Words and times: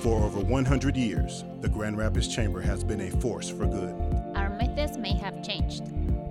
For 0.00 0.22
over 0.22 0.40
100 0.40 0.96
years, 0.96 1.44
the 1.60 1.68
Grand 1.68 1.96
Rapids 1.96 2.28
Chamber 2.28 2.60
has 2.60 2.84
been 2.84 3.00
a 3.00 3.10
force 3.20 3.48
for 3.48 3.66
good. 3.66 3.94
Our 4.36 4.50
methods 4.50 4.98
may 4.98 5.14
have 5.14 5.42
changed, 5.42 5.84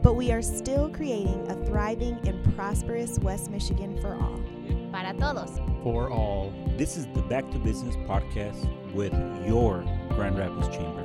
but 0.04 0.14
we 0.14 0.32
are 0.32 0.42
still 0.42 0.90
creating 0.90 1.50
a 1.50 1.56
thriving 1.66 2.20
and 2.28 2.56
prosperous 2.56 3.18
West 3.20 3.50
Michigan 3.50 4.00
for 4.00 4.14
all. 4.16 4.40
Para 4.92 5.14
todos. 5.14 5.60
For 5.84 6.12
all. 6.12 6.54
This 6.78 6.98
is 6.98 7.08
the 7.16 7.22
Back 7.24 7.50
to 7.52 7.58
Business 7.60 7.96
podcast 8.08 8.70
with 8.94 9.14
your 9.48 9.84
Grand 10.10 10.38
Rapids 10.38 10.68
Chamber. 10.68 11.04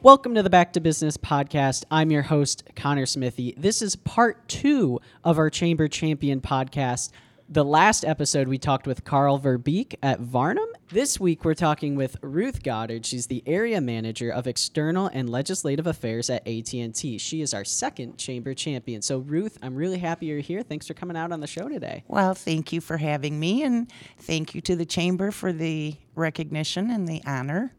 Welcome 0.00 0.36
to 0.36 0.44
the 0.44 0.50
Back 0.50 0.72
to 0.74 0.80
Business 0.80 1.16
podcast. 1.16 1.82
I'm 1.90 2.12
your 2.12 2.22
host, 2.22 2.62
Connor 2.76 3.04
Smithy. 3.04 3.54
This 3.58 3.82
is 3.82 3.96
part 3.96 4.46
two 4.46 5.00
of 5.24 5.38
our 5.38 5.50
Chamber 5.50 5.88
Champion 5.88 6.40
podcast. 6.40 7.10
The 7.50 7.64
last 7.64 8.04
episode, 8.04 8.46
we 8.46 8.58
talked 8.58 8.86
with 8.86 9.04
Carl 9.04 9.38
Ver 9.38 9.56
Beek 9.56 9.96
at 10.02 10.20
Varnum. 10.20 10.68
This 10.90 11.18
week, 11.18 11.46
we're 11.46 11.54
talking 11.54 11.96
with 11.96 12.18
Ruth 12.20 12.62
Guadard. 12.62 13.06
She's 13.06 13.26
the 13.26 13.42
area 13.46 13.80
manager 13.80 14.30
of 14.30 14.46
external 14.46 15.06
and 15.06 15.30
legislative 15.30 15.86
affairs 15.86 16.28
at 16.28 16.46
AT&T. 16.46 17.16
She 17.16 17.40
is 17.40 17.54
our 17.54 17.64
second 17.64 18.18
chamber 18.18 18.52
champion. 18.52 19.00
So, 19.00 19.20
Ruth, 19.20 19.56
I'm 19.62 19.74
really 19.76 19.96
happy 19.96 20.26
you're 20.26 20.40
here. 20.40 20.62
Thanks 20.62 20.86
for 20.86 20.92
coming 20.92 21.16
out 21.16 21.32
on 21.32 21.40
the 21.40 21.46
show 21.46 21.70
today. 21.70 22.04
Well, 22.06 22.34
thank 22.34 22.70
you 22.70 22.82
for 22.82 22.98
having 22.98 23.40
me, 23.40 23.62
and 23.62 23.90
thank 24.18 24.54
you 24.54 24.60
to 24.60 24.76
the 24.76 24.84
chamber 24.84 25.30
for 25.30 25.50
the 25.50 25.96
recognition 26.16 26.90
and 26.90 27.08
the 27.08 27.22
honor 27.24 27.72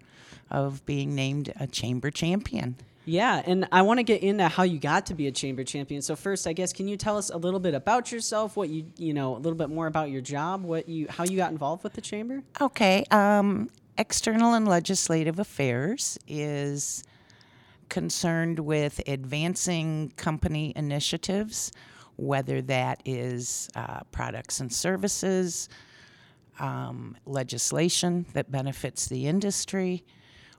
of 0.49 0.83
being 0.87 1.13
named 1.13 1.53
a 1.59 1.67
chamber 1.67 2.09
champion. 2.09 2.75
Yeah, 3.09 3.41
and 3.43 3.67
I 3.71 3.81
want 3.81 3.97
to 3.97 4.03
get 4.03 4.21
into 4.21 4.47
how 4.47 4.63
you 4.63 4.77
got 4.77 5.07
to 5.07 5.15
be 5.15 5.25
a 5.25 5.31
chamber 5.31 5.63
champion. 5.63 6.03
So 6.03 6.15
first, 6.15 6.45
I 6.45 6.53
guess, 6.53 6.71
can 6.71 6.87
you 6.87 6.95
tell 6.95 7.17
us 7.17 7.31
a 7.31 7.37
little 7.37 7.59
bit 7.59 7.73
about 7.73 8.11
yourself? 8.11 8.55
What 8.55 8.69
you 8.69 8.85
you 8.97 9.15
know, 9.15 9.35
a 9.35 9.39
little 9.39 9.57
bit 9.57 9.69
more 9.69 9.87
about 9.87 10.11
your 10.11 10.21
job, 10.21 10.63
what 10.63 10.87
you 10.87 11.07
how 11.09 11.23
you 11.23 11.35
got 11.35 11.51
involved 11.51 11.83
with 11.83 11.93
the 11.93 12.01
chamber? 12.01 12.43
Okay, 12.61 13.03
um, 13.09 13.69
external 13.97 14.53
and 14.53 14.67
legislative 14.67 15.39
affairs 15.39 16.19
is 16.27 17.03
concerned 17.89 18.59
with 18.59 19.01
advancing 19.07 20.13
company 20.15 20.71
initiatives, 20.75 21.71
whether 22.15 22.61
that 22.61 23.01
is 23.05 23.69
uh, 23.73 24.01
products 24.11 24.59
and 24.59 24.71
services, 24.71 25.67
um, 26.59 27.17
legislation 27.25 28.27
that 28.33 28.51
benefits 28.51 29.07
the 29.07 29.25
industry 29.25 30.05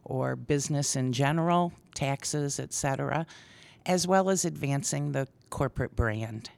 or 0.04 0.36
business 0.36 0.96
in 0.96 1.12
general, 1.12 1.72
taxes, 1.94 2.58
etc., 2.58 3.26
as 3.86 4.06
well 4.06 4.30
as 4.30 4.44
advancing 4.44 5.12
the 5.12 5.26
corporate 5.48 5.96
brand. 5.96 6.50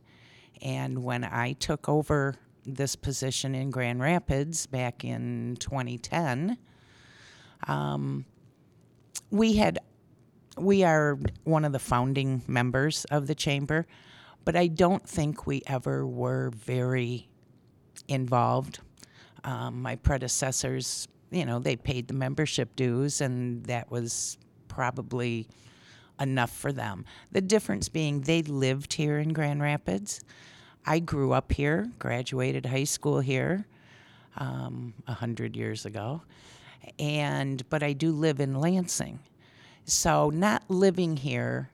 And 0.61 1.03
when 1.03 1.25
I 1.25 1.53
took 1.53 1.89
over 1.89 2.37
this 2.65 2.95
position 2.95 3.55
in 3.55 3.71
Grand 3.71 4.01
Rapids 4.01 4.67
back 4.67 5.05
in 5.05 5.57
2010, 5.59 6.57
um, 7.67 8.25
we 9.31 9.55
had 9.55 9.79
we 10.59 10.85
are 10.85 11.19
one 11.45 11.65
of 11.65 11.73
the 11.73 11.79
founding 11.79 12.43
members 12.47 13.05
of 13.07 13.27
the 13.27 13.35
chamber, 13.35 13.87
but 14.45 14.55
I 14.55 14.67
don't 14.67 15.09
think 15.09 15.47
we 15.47 15.63
ever 15.67 16.07
were 16.07 16.51
very 16.51 17.29
involved. 18.07 18.81
Um, 19.45 19.81
my 19.81 19.97
predecessors 19.97 21.09
you 21.33 21.45
know, 21.45 21.59
they 21.59 21.77
paid 21.77 22.09
the 22.09 22.15
membership 22.15 22.77
dues, 22.77 23.21
and 23.21 23.65
that 23.65 23.91
was 23.91 24.39
probably 24.69 25.49
enough 26.21 26.51
for 26.51 26.73
them. 26.73 27.05
The 27.33 27.41
difference 27.41 27.89
being 27.89 28.21
they 28.21 28.43
lived 28.43 28.93
here 28.95 29.19
in 29.19 29.33
Grand 29.33 29.63
Rapids. 29.63 30.21
I 30.85 30.99
grew 30.99 31.33
up 31.33 31.53
here, 31.53 31.91
graduated 31.99 32.67
high 32.67 32.85
school 32.85 33.21
here 33.21 33.67
um, 34.37 34.95
a 35.07 35.13
um, 35.13 35.17
hundred 35.17 35.57
years 35.57 35.87
ago, 35.87 36.23
and 36.99 37.69
but 37.71 37.83
I 37.83 37.93
do 37.93 38.13
live 38.13 38.41
in 38.41 38.55
Lansing. 38.55 39.21
So 39.85 40.31
not 40.31 40.63
living 40.69 41.17
here, 41.17 41.71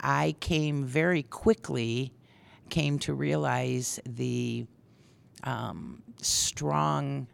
I 0.00 0.34
came 0.40 0.84
very 0.84 1.22
quickly 1.22 2.12
came 2.68 2.98
to 3.00 3.14
realize 3.14 3.98
the 4.06 4.66
um, 5.44 6.02
strong 6.20 7.26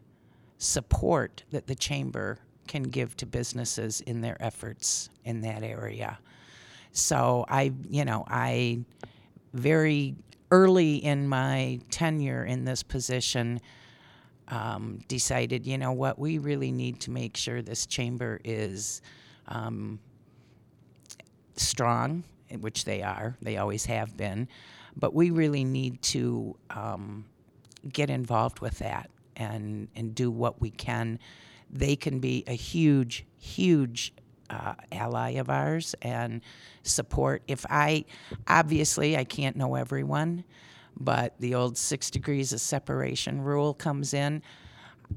support 0.65 1.45
that 1.51 1.67
the 1.67 1.75
chamber 1.75 2.39
can 2.67 2.85
give 2.85 3.17
to 3.19 3.27
businesses 3.27 4.01
in 4.01 4.21
their 4.23 4.37
efforts 4.41 5.11
in 5.25 5.43
that 5.43 5.63
area. 5.63 6.19
So 6.93 7.45
I, 7.49 7.73
you 7.91 8.05
know, 8.05 8.25
I 8.29 8.81
very 9.53 10.15
early 10.51 10.97
in 10.97 11.29
my 11.29 11.81
tenure 11.91 12.45
in 12.45 12.65
this 12.65 12.83
position 12.83 13.61
um, 14.49 15.01
decided, 15.09 15.67
you 15.67 15.77
know 15.77 15.93
what, 15.93 16.19
we 16.19 16.39
really 16.39 16.73
need 16.73 17.01
to 17.01 17.11
make 17.11 17.37
sure 17.37 17.61
this 17.61 17.87
chamber 17.87 18.41
is 18.45 19.03
um, 19.49 19.99
strong, 21.57 22.25
which 22.61 22.85
they 22.85 23.03
are, 23.03 23.37
they 23.43 23.57
always 23.57 23.85
have 23.87 24.17
been, 24.17 24.49
but 24.97 25.13
we 25.13 25.31
really 25.31 25.65
need 25.65 26.01
to 26.03 26.57
um, 26.71 27.25
get 27.93 28.09
involved 28.11 28.61
with 28.61 28.79
that 28.79 29.11
and 29.37 29.89
and 29.95 30.15
do 30.15 30.31
what 30.31 30.61
we 30.61 30.71
can. 30.71 31.19
They 31.71 31.97
can 31.97 32.21
be 32.21 32.45
a 32.47 32.53
huge, 32.55 33.27
huge 33.39 34.13
uh, 34.51 34.75
ally 34.93 35.31
of 35.31 35.51
ours 35.51 35.95
and 36.03 36.41
support. 36.83 37.43
If 37.49 37.65
I, 37.69 38.05
obviously, 38.47 39.17
I 39.17 39.25
can't 39.25 39.57
know 39.57 39.75
everyone, 39.75 40.45
but 40.97 41.35
the 41.41 41.55
old 41.55 41.77
six 41.77 42.11
degrees 42.11 42.53
of 42.53 42.61
separation 42.61 43.43
rule 43.43 43.75
comes 43.75 44.15
in. 44.15 44.43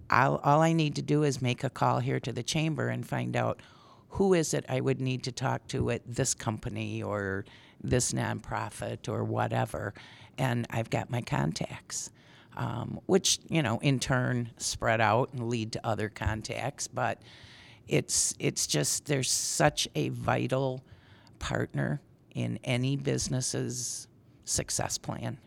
I'll, 0.10 0.38
all 0.44 0.62
I 0.62 0.74
need 0.74 0.96
to 0.96 1.02
do 1.02 1.24
is 1.24 1.42
make 1.42 1.64
a 1.64 1.70
call 1.70 2.00
here 2.00 2.20
to 2.22 2.32
the 2.32 2.44
chamber 2.44 2.90
and 2.90 3.06
find 3.06 3.36
out 3.36 3.62
who 4.10 4.34
is 4.34 4.54
it 4.54 4.66
I 4.68 4.82
would 4.82 5.02
need 5.02 5.24
to 5.24 5.32
talk 5.32 5.68
to 5.68 5.92
at 5.92 6.02
this 6.08 6.34
company 6.34 7.04
or 7.04 7.46
this 7.84 8.14
nonprofit 8.14 9.08
or 9.08 9.24
whatever, 9.24 9.94
and 10.38 10.66
I've 10.70 10.90
got 10.90 11.10
my 11.12 11.22
contacts 11.22 12.10
um, 12.58 13.00
which 13.06 13.40
you 13.48 13.62
know 13.62 13.80
in 13.82 14.00
turn 14.00 14.50
spread 14.58 15.00
out 15.00 15.32
and 15.32 15.50
lead 15.50 15.72
to 15.74 15.88
other 15.88 16.10
contacts. 16.10 16.88
But 16.88 17.22
it's 17.88 18.34
it's 18.40 18.68
just 18.68 19.06
there's 19.06 19.32
such 19.32 19.88
a 19.96 20.10
vital 20.10 20.84
partner 21.40 22.02
in 22.36 22.60
any 22.64 22.98
business's 22.98 24.08
success 24.44 24.98
plan, 24.98 25.38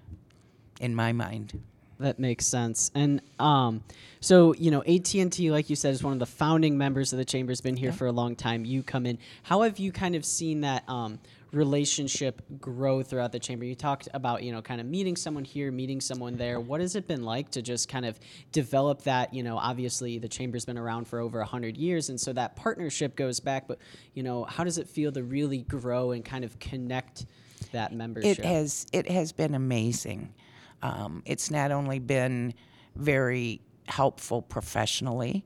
in 0.81 0.94
my 0.94 1.12
mind. 1.12 1.60
That 1.98 2.19
makes 2.19 2.47
sense. 2.47 2.91
And 2.94 3.21
um, 3.38 3.84
so 4.21 4.54
you 4.54 4.71
know, 4.71 4.82
AT 4.84 5.12
and 5.15 5.31
T, 5.31 5.50
like 5.50 5.69
you 5.69 5.77
said, 5.77 5.92
is 5.92 6.03
one 6.03 6.15
of 6.15 6.19
the 6.19 6.27
founding 6.27 6.78
members 6.78 7.12
of 7.12 7.19
the 7.19 7.25
chamber. 7.25 7.50
Has 7.50 7.60
been 7.60 7.77
here 7.77 7.91
yeah. 7.91 7.97
for 7.97 8.06
a 8.06 8.12
long 8.12 8.37
time. 8.37 8.65
You 8.65 8.82
come 8.82 9.04
in. 9.04 9.19
How 9.42 9.62
have 9.62 9.78
you 9.78 9.92
kind 9.92 10.15
of 10.15 10.25
seen 10.25 10.62
that 10.62 10.88
um, 10.88 11.19
relationship 11.52 12.42
grow 12.60 13.02
throughout 13.02 13.32
the 13.32 13.38
chamber? 13.38 13.64
You 13.64 13.74
talked 13.74 14.08
about, 14.14 14.42
you 14.42 14.52
know, 14.52 14.62
kind 14.62 14.80
of 14.80 14.86
meeting 14.86 15.16
someone 15.16 15.44
here, 15.44 15.70
meeting 15.72 16.00
someone 16.00 16.36
there. 16.36 16.60
What 16.60 16.80
has 16.80 16.96
it 16.96 17.06
been 17.06 17.24
like 17.24 17.50
to 17.52 17.62
just 17.62 17.88
kind 17.88 18.04
of 18.04 18.18
develop 18.52 19.02
that? 19.02 19.34
You 19.34 19.42
know, 19.42 19.58
obviously 19.58 20.18
the 20.18 20.28
chamber's 20.28 20.64
been 20.64 20.78
around 20.78 21.08
for 21.08 21.18
over 21.18 21.38
100 21.38 21.76
years, 21.76 22.08
and 22.08 22.20
so 22.20 22.32
that 22.32 22.56
partnership 22.56 23.16
goes 23.16 23.40
back, 23.40 23.66
but, 23.66 23.78
you 24.14 24.22
know, 24.22 24.44
how 24.44 24.64
does 24.64 24.78
it 24.78 24.88
feel 24.88 25.12
to 25.12 25.22
really 25.22 25.58
grow 25.58 26.12
and 26.12 26.24
kind 26.24 26.44
of 26.44 26.58
connect 26.58 27.26
that 27.72 27.92
membership? 27.92 28.38
It 28.38 28.44
has, 28.44 28.86
it 28.92 29.10
has 29.10 29.32
been 29.32 29.54
amazing. 29.54 30.34
Um, 30.82 31.22
it's 31.26 31.50
not 31.50 31.72
only 31.72 31.98
been 31.98 32.54
very 32.96 33.60
helpful 33.86 34.42
professionally, 34.42 35.44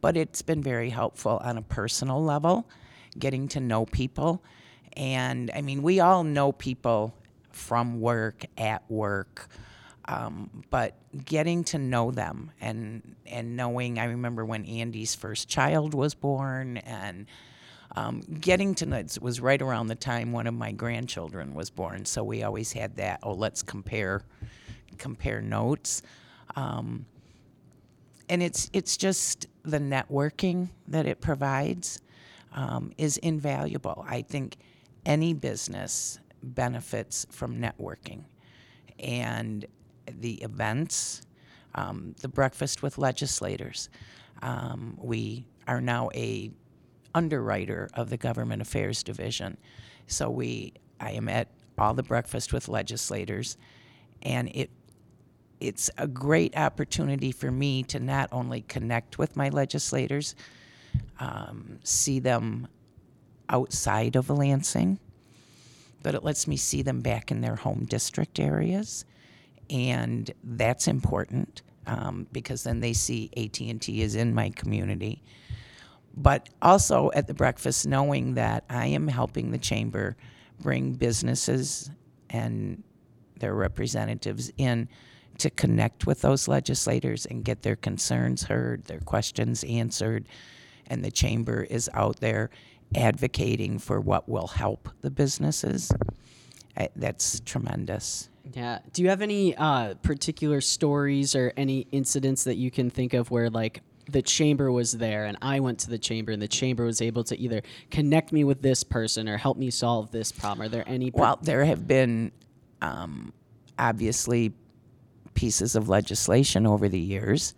but 0.00 0.16
it's 0.16 0.42
been 0.42 0.62
very 0.62 0.90
helpful 0.90 1.40
on 1.42 1.58
a 1.58 1.62
personal 1.62 2.22
level, 2.22 2.68
getting 3.18 3.48
to 3.48 3.60
know 3.60 3.86
people 3.86 4.42
and 4.96 5.50
I 5.54 5.62
mean, 5.62 5.82
we 5.82 6.00
all 6.00 6.24
know 6.24 6.52
people 6.52 7.14
from 7.50 8.00
work, 8.00 8.44
at 8.56 8.82
work, 8.90 9.48
um, 10.06 10.64
but 10.70 10.96
getting 11.24 11.64
to 11.64 11.78
know 11.78 12.10
them 12.10 12.50
and 12.60 13.14
and 13.26 13.56
knowing. 13.56 13.98
I 13.98 14.04
remember 14.04 14.44
when 14.44 14.64
Andy's 14.64 15.14
first 15.14 15.48
child 15.48 15.94
was 15.94 16.14
born, 16.14 16.78
and 16.78 17.26
um, 17.94 18.20
getting 18.20 18.74
to 18.76 18.86
know 18.86 18.96
it 18.96 19.18
was 19.20 19.40
right 19.40 19.60
around 19.60 19.88
the 19.88 19.94
time 19.94 20.32
one 20.32 20.46
of 20.46 20.54
my 20.54 20.72
grandchildren 20.72 21.54
was 21.54 21.70
born. 21.70 22.04
So 22.04 22.24
we 22.24 22.42
always 22.42 22.72
had 22.72 22.96
that. 22.96 23.20
Oh, 23.22 23.32
let's 23.32 23.62
compare 23.62 24.22
compare 24.98 25.40
notes. 25.40 26.02
Um, 26.56 27.06
and 28.28 28.42
it's 28.42 28.70
it's 28.72 28.96
just 28.96 29.46
the 29.62 29.78
networking 29.78 30.70
that 30.88 31.06
it 31.06 31.20
provides 31.20 32.00
um, 32.54 32.92
is 32.98 33.18
invaluable. 33.18 34.04
I 34.08 34.22
think 34.22 34.56
any 35.04 35.34
business 35.34 36.18
benefits 36.42 37.26
from 37.30 37.60
networking. 37.60 38.24
And 38.98 39.66
the 40.06 40.34
events, 40.42 41.22
um, 41.74 42.14
the 42.20 42.28
breakfast 42.28 42.82
with 42.82 42.98
legislators. 42.98 43.88
Um, 44.42 44.98
we 45.00 45.46
are 45.66 45.80
now 45.80 46.10
a 46.14 46.50
underwriter 47.14 47.88
of 47.94 48.10
the 48.10 48.16
government 48.16 48.62
affairs 48.62 49.02
division. 49.02 49.56
So 50.06 50.30
we, 50.30 50.74
I 51.00 51.12
am 51.12 51.28
at 51.28 51.48
all 51.78 51.94
the 51.94 52.02
breakfast 52.02 52.52
with 52.52 52.68
legislators, 52.68 53.56
and 54.22 54.48
it 54.54 54.70
it's 55.60 55.90
a 55.96 56.08
great 56.08 56.56
opportunity 56.56 57.30
for 57.30 57.48
me 57.48 57.84
to 57.84 58.00
not 58.00 58.28
only 58.32 58.62
connect 58.62 59.18
with 59.18 59.36
my 59.36 59.48
legislators, 59.48 60.34
um, 61.20 61.78
see 61.84 62.18
them 62.18 62.66
outside 63.48 64.16
of 64.16 64.30
Lansing, 64.30 64.98
but 66.02 66.14
it 66.14 66.24
lets 66.24 66.46
me 66.46 66.56
see 66.56 66.82
them 66.82 67.00
back 67.00 67.30
in 67.30 67.40
their 67.40 67.56
home 67.56 67.84
district 67.84 68.38
areas, 68.40 69.04
and 69.70 70.30
that's 70.42 70.88
important 70.88 71.62
um, 71.86 72.26
because 72.32 72.64
then 72.64 72.80
they 72.80 72.92
see 72.92 73.30
AT 73.36 73.60
and 73.60 73.80
T 73.80 74.02
is 74.02 74.14
in 74.14 74.34
my 74.34 74.50
community. 74.50 75.22
But 76.14 76.48
also 76.60 77.10
at 77.14 77.26
the 77.26 77.34
breakfast, 77.34 77.86
knowing 77.86 78.34
that 78.34 78.64
I 78.68 78.86
am 78.86 79.08
helping 79.08 79.50
the 79.50 79.58
chamber 79.58 80.16
bring 80.60 80.92
businesses 80.92 81.90
and 82.30 82.82
their 83.38 83.54
representatives 83.54 84.52
in 84.58 84.88
to 85.38 85.50
connect 85.50 86.06
with 86.06 86.20
those 86.20 86.46
legislators 86.46 87.26
and 87.26 87.44
get 87.44 87.62
their 87.62 87.76
concerns 87.76 88.44
heard, 88.44 88.84
their 88.84 89.00
questions 89.00 89.64
answered, 89.64 90.28
and 90.86 91.04
the 91.04 91.10
chamber 91.10 91.62
is 91.62 91.90
out 91.94 92.20
there 92.20 92.50
advocating 92.94 93.78
for 93.78 94.00
what 94.00 94.28
will 94.28 94.48
help 94.48 94.88
the 95.00 95.10
businesses. 95.10 95.92
I, 96.76 96.88
that's 96.96 97.40
tremendous. 97.40 98.28
Yeah. 98.52 98.80
Do 98.92 99.02
you 99.02 99.08
have 99.08 99.22
any 99.22 99.56
uh, 99.56 99.94
particular 100.02 100.60
stories 100.60 101.34
or 101.34 101.52
any 101.56 101.86
incidents 101.92 102.44
that 102.44 102.56
you 102.56 102.70
can 102.70 102.90
think 102.90 103.14
of 103.14 103.30
where 103.30 103.50
like 103.50 103.82
the 104.10 104.22
chamber 104.22 104.72
was 104.72 104.92
there 104.92 105.26
and 105.26 105.38
I 105.40 105.60
went 105.60 105.78
to 105.80 105.90
the 105.90 105.98
chamber 105.98 106.32
and 106.32 106.42
the 106.42 106.48
chamber 106.48 106.84
was 106.84 107.00
able 107.00 107.24
to 107.24 107.38
either 107.38 107.62
connect 107.90 108.32
me 108.32 108.44
with 108.44 108.60
this 108.60 108.82
person 108.82 109.28
or 109.28 109.36
help 109.36 109.56
me 109.56 109.70
solve 109.70 110.10
this 110.10 110.32
problem? 110.32 110.66
Are 110.66 110.68
there 110.68 110.84
any? 110.86 111.10
Well, 111.14 111.38
there 111.40 111.64
have 111.64 111.86
been 111.86 112.32
um, 112.80 113.32
obviously 113.78 114.52
pieces 115.34 115.76
of 115.76 115.88
legislation 115.88 116.66
over 116.66 116.88
the 116.88 117.00
years 117.00 117.54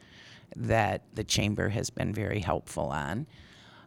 that 0.56 1.02
the 1.14 1.24
chamber 1.24 1.68
has 1.70 1.90
been 1.90 2.12
very 2.12 2.40
helpful 2.40 2.86
on. 2.90 3.26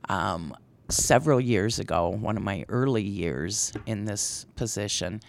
Um, 0.10 0.56
several 0.90 1.40
years 1.42 1.80
ago, 1.80 2.10
one 2.10 2.38
of 2.38 2.44
my 2.44 2.66
early 2.70 3.04
years 3.04 3.74
in 3.86 4.06
this 4.06 4.46
position, 4.56 5.22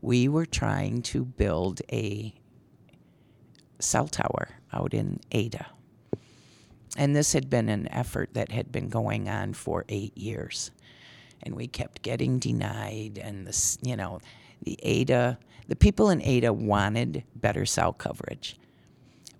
we 0.00 0.28
were 0.28 0.46
trying 0.46 1.02
to 1.02 1.24
build 1.24 1.80
a 1.92 2.34
cell 3.78 4.08
tower 4.08 4.48
out 4.72 4.94
in 4.94 5.20
Ada. 5.32 5.66
And 6.96 7.16
this 7.16 7.32
had 7.32 7.48
been 7.48 7.68
an 7.68 7.88
effort 7.88 8.34
that 8.34 8.52
had 8.52 8.70
been 8.70 8.88
going 8.88 9.28
on 9.28 9.54
for 9.54 9.84
eight 9.88 10.16
years. 10.16 10.70
And 11.42 11.54
we 11.56 11.66
kept 11.66 12.02
getting 12.02 12.38
denied. 12.38 13.18
And 13.18 13.46
this, 13.46 13.78
you 13.82 13.96
know, 13.96 14.20
the 14.62 14.78
Ada, 14.82 15.38
the 15.68 15.76
people 15.76 16.10
in 16.10 16.22
Ada 16.22 16.52
wanted 16.52 17.24
better 17.34 17.66
cell 17.66 17.92
coverage. 17.92 18.56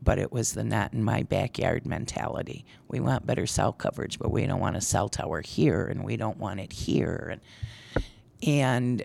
But 0.03 0.19
it 0.19 0.33
was 0.33 0.53
the 0.53 0.65
not 0.65 0.93
in 0.93 1.05
my 1.05 1.23
backyard 1.23 1.87
mentality. 1.87 2.65
We 2.89 2.99
want 2.99 3.27
better 3.27 3.47
cell 3.47 3.73
coverage, 3.73 4.19
but 4.19 4.33
we 4.33 4.47
don't 4.47 4.61
want 4.61 4.77
a 4.77 4.81
cell 4.81 5.09
tower 5.09 5.41
here, 5.41 5.85
and 5.85 6.05
we 6.05 6.17
don't 6.17 6.39
want 6.39 6.61
it 6.61 6.73
here. 6.73 7.29
And, 7.31 8.05
and 8.43 9.05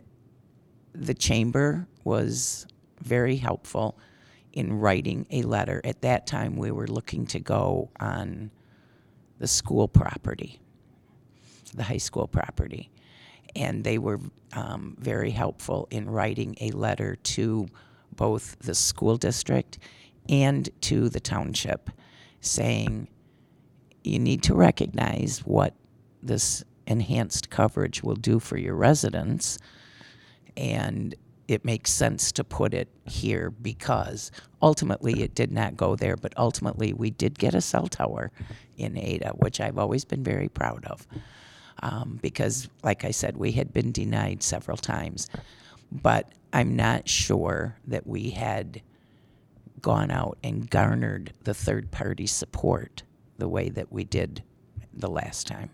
the 0.94 1.14
chamber 1.14 1.88
was 2.04 2.66
very 3.02 3.36
helpful 3.36 4.00
in 4.54 4.74
writing 4.74 5.28
a 5.30 5.44
letter. 5.44 5.82
At 5.84 6.02
that 6.02 6.26
time, 6.26 6.56
we 6.56 6.72
were 6.72 6.88
looking 6.88 7.28
to 7.28 7.40
go 7.40 7.92
on 8.00 8.50
the 9.38 9.48
school 9.48 9.88
property, 9.88 10.60
the 11.76 11.84
high 11.84 11.98
school 11.98 12.28
property. 12.28 12.90
And 13.56 13.84
they 13.84 14.00
were 14.00 14.20
um, 14.54 14.96
very 15.00 15.30
helpful 15.30 15.88
in 15.92 16.10
writing 16.10 16.56
a 16.60 16.72
letter 16.72 17.16
to 17.16 17.68
both 18.16 18.58
the 18.60 18.74
school 18.74 19.18
district 19.18 19.78
and 20.30 20.70
to 20.82 21.10
the 21.10 21.20
township 21.20 21.90
saying, 22.42 23.08
you 24.04 24.20
need 24.20 24.44
to 24.44 24.54
recognize 24.54 25.40
what 25.40 25.74
this 26.24 26.64
enhanced 26.86 27.50
coverage 27.50 28.02
will 28.04 28.16
do 28.16 28.40
for 28.40 28.58
your 28.58 28.76
residents 28.76 29.60
and 30.56 31.16
it 31.48 31.64
makes 31.64 31.92
sense 31.92 32.32
to 32.34 32.44
put 32.44 32.74
it 32.74 32.90
here 33.06 33.50
because 33.50 34.32
ultimately 34.62 35.22
it 35.22 35.34
did 35.34 35.52
not 35.52 35.78
go 35.78 35.96
there, 35.96 36.18
but 36.18 36.34
ultimately 36.36 36.94
we 36.94 37.10
did 37.10 37.40
get 37.40 37.56
a 37.56 37.62
cell 37.62 37.88
tower 37.88 38.32
in 38.78 38.98
Ada, 38.98 39.30
which 39.38 39.62
I've 39.62 39.78
always 39.78 40.04
been 40.04 40.24
very 40.24 40.50
proud 40.50 40.86
of. 40.86 41.08
Um, 41.84 42.20
because, 42.22 42.68
like 42.84 43.06
I 43.06 43.12
said, 43.12 43.38
we 43.38 43.52
had 43.52 43.72
been 43.72 43.92
denied 43.92 44.42
several 44.44 44.78
times. 44.78 45.30
But 45.92 46.34
I'm 46.52 46.76
not 46.76 47.08
sure 47.08 47.78
that 47.86 48.06
we 48.08 48.32
had 48.32 48.82
gone 49.82 50.12
out 50.12 50.38
and 50.44 50.70
garnered 50.70 51.34
the 51.44 51.54
third 51.54 51.92
party 51.92 52.28
support 52.28 53.04
the 53.38 53.48
way 53.48 53.70
that 53.70 53.92
we 53.92 54.04
did 54.04 54.44
the 54.94 55.10
last 55.10 55.48
time. 55.48 55.70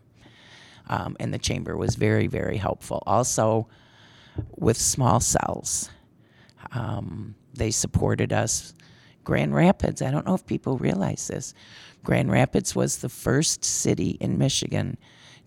Um, 0.88 1.16
and 1.20 1.34
the 1.34 1.40
chamber 1.40 1.78
was 1.78 1.96
very, 1.96 2.28
very 2.28 2.58
helpful. 2.58 3.02
Also, 3.06 3.68
with 4.58 4.78
small 4.78 5.20
cells. 5.20 5.90
Um, 6.72 7.36
they 7.54 7.72
supported 7.72 8.34
us. 8.34 8.74
Grand 9.24 9.56
Rapids, 9.56 10.02
I 10.02 10.12
don't 10.12 10.26
know 10.26 10.34
if 10.34 10.46
people 10.46 10.78
realize 10.78 11.28
this. 11.28 11.54
Grand 12.04 12.30
Rapids 12.30 12.76
was 12.76 12.98
the 12.98 13.10
first 13.10 13.64
city 13.64 14.18
in 14.20 14.38
Michigan 14.38 14.98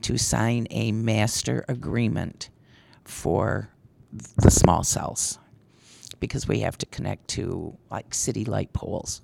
to 0.03 0.17
sign 0.17 0.67
a 0.71 0.93
master 0.93 1.65
agreement 1.69 2.49
for 3.05 3.71
the 4.13 4.51
small 4.51 4.83
cells 4.83 5.39
because 6.21 6.49
we 6.49 6.61
have 6.61 6.79
to 6.79 6.87
connect 6.87 7.29
to 7.29 7.77
like 7.91 8.15
city 8.15 8.45
light 8.45 8.73
poles. 8.73 9.23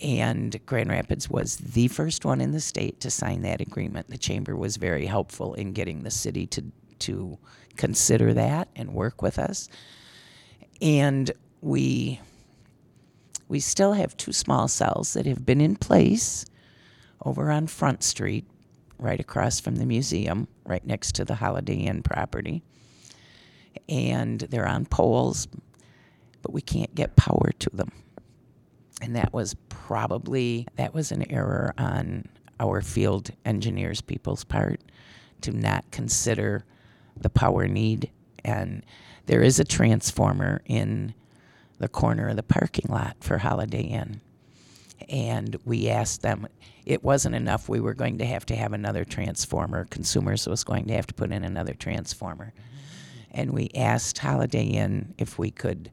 And 0.00 0.64
Grand 0.64 0.90
Rapids 0.90 1.28
was 1.28 1.56
the 1.56 1.88
first 1.88 2.24
one 2.24 2.40
in 2.40 2.52
the 2.52 2.60
state 2.60 3.00
to 3.00 3.10
sign 3.10 3.42
that 3.42 3.60
agreement. 3.60 4.08
The 4.08 4.18
chamber 4.18 4.54
was 4.54 4.76
very 4.76 5.06
helpful 5.06 5.54
in 5.54 5.72
getting 5.72 6.02
the 6.02 6.10
city 6.10 6.46
to 6.48 6.64
to 7.00 7.38
consider 7.76 8.34
that 8.34 8.68
and 8.74 8.92
work 8.92 9.22
with 9.22 9.38
us. 9.38 9.68
And 10.80 11.30
we 11.60 12.20
we 13.48 13.60
still 13.60 13.94
have 13.94 14.16
two 14.16 14.32
small 14.32 14.68
cells 14.68 15.14
that 15.14 15.26
have 15.26 15.44
been 15.44 15.60
in 15.60 15.76
place 15.76 16.44
over 17.24 17.50
on 17.50 17.66
Front 17.66 18.02
Street, 18.04 18.46
right 18.98 19.18
across 19.18 19.58
from 19.58 19.76
the 19.76 19.86
museum, 19.86 20.46
right 20.64 20.84
next 20.86 21.14
to 21.16 21.24
the 21.24 21.36
Holiday 21.36 21.74
Inn 21.74 22.02
property. 22.02 22.62
And 23.88 24.40
they're 24.40 24.68
on 24.68 24.84
poles, 24.86 25.48
but 26.42 26.52
we 26.52 26.60
can't 26.60 26.94
get 26.94 27.16
power 27.16 27.50
to 27.58 27.70
them. 27.70 27.92
And 29.00 29.14
that 29.16 29.32
was 29.32 29.54
probably 29.68 30.66
that 30.76 30.92
was 30.94 31.12
an 31.12 31.30
error 31.30 31.72
on 31.78 32.26
our 32.60 32.80
field 32.80 33.30
engineers 33.44 34.00
people's 34.00 34.44
part 34.44 34.80
to 35.42 35.52
not 35.52 35.90
consider 35.90 36.64
the 37.16 37.30
power 37.30 37.68
need. 37.68 38.10
And 38.44 38.84
there 39.26 39.42
is 39.42 39.60
a 39.60 39.64
transformer 39.64 40.62
in 40.66 41.14
the 41.78 41.88
corner 41.88 42.28
of 42.28 42.36
the 42.36 42.42
parking 42.42 42.86
lot 42.88 43.16
for 43.20 43.38
Holiday 43.38 43.82
Inn. 43.82 44.20
And 45.08 45.56
we 45.64 45.88
asked 45.88 46.22
them, 46.22 46.48
it 46.84 47.04
wasn't 47.04 47.34
enough. 47.34 47.68
We 47.68 47.80
were 47.80 47.94
going 47.94 48.18
to 48.18 48.26
have 48.26 48.46
to 48.46 48.56
have 48.56 48.72
another 48.72 49.04
transformer. 49.04 49.84
Consumers 49.84 50.46
was 50.48 50.64
going 50.64 50.86
to 50.86 50.94
have 50.94 51.06
to 51.06 51.14
put 51.14 51.30
in 51.30 51.44
another 51.44 51.74
transformer. 51.74 52.52
And 53.30 53.52
we 53.52 53.70
asked 53.74 54.18
Holiday 54.18 54.64
Inn 54.64 55.14
if 55.18 55.38
we 55.38 55.50
could, 55.50 55.90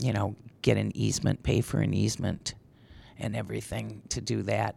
you 0.00 0.12
know, 0.12 0.36
get 0.62 0.76
an 0.76 0.96
easement, 0.96 1.42
pay 1.42 1.60
for 1.60 1.80
an 1.80 1.94
easement 1.94 2.54
and 3.18 3.34
everything 3.34 4.02
to 4.10 4.20
do 4.20 4.42
that. 4.42 4.76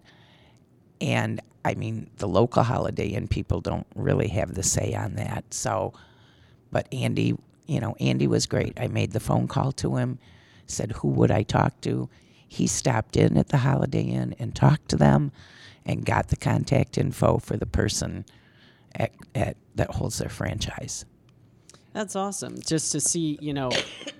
And 0.99 1.41
I 1.63 1.75
mean, 1.75 2.09
the 2.17 2.27
local 2.27 2.63
Holiday 2.63 3.07
Inn 3.07 3.27
people 3.27 3.61
don't 3.61 3.87
really 3.95 4.27
have 4.29 4.53
the 4.55 4.63
say 4.63 4.93
on 4.93 5.15
that. 5.15 5.53
So, 5.53 5.93
but 6.71 6.87
Andy, 6.91 7.37
you 7.67 7.79
know, 7.79 7.95
Andy 7.99 8.27
was 8.27 8.45
great. 8.45 8.79
I 8.79 8.87
made 8.87 9.11
the 9.11 9.19
phone 9.19 9.47
call 9.47 9.71
to 9.73 9.97
him, 9.97 10.19
said, 10.65 10.91
who 10.91 11.09
would 11.09 11.31
I 11.31 11.43
talk 11.43 11.79
to? 11.81 12.09
He 12.47 12.67
stopped 12.67 13.15
in 13.15 13.37
at 13.37 13.49
the 13.49 13.57
Holiday 13.57 14.03
Inn 14.03 14.35
and 14.39 14.55
talked 14.55 14.89
to 14.89 14.97
them 14.97 15.31
and 15.85 16.05
got 16.05 16.29
the 16.29 16.35
contact 16.35 16.97
info 16.97 17.37
for 17.37 17.57
the 17.57 17.65
person 17.65 18.25
at, 18.95 19.11
at, 19.33 19.57
that 19.75 19.91
holds 19.91 20.17
their 20.17 20.29
franchise. 20.29 21.05
That's 21.93 22.15
awesome. 22.15 22.55
Just 22.65 22.91
to 22.93 23.01
see, 23.01 23.37
you 23.41 23.53
know, 23.53 23.69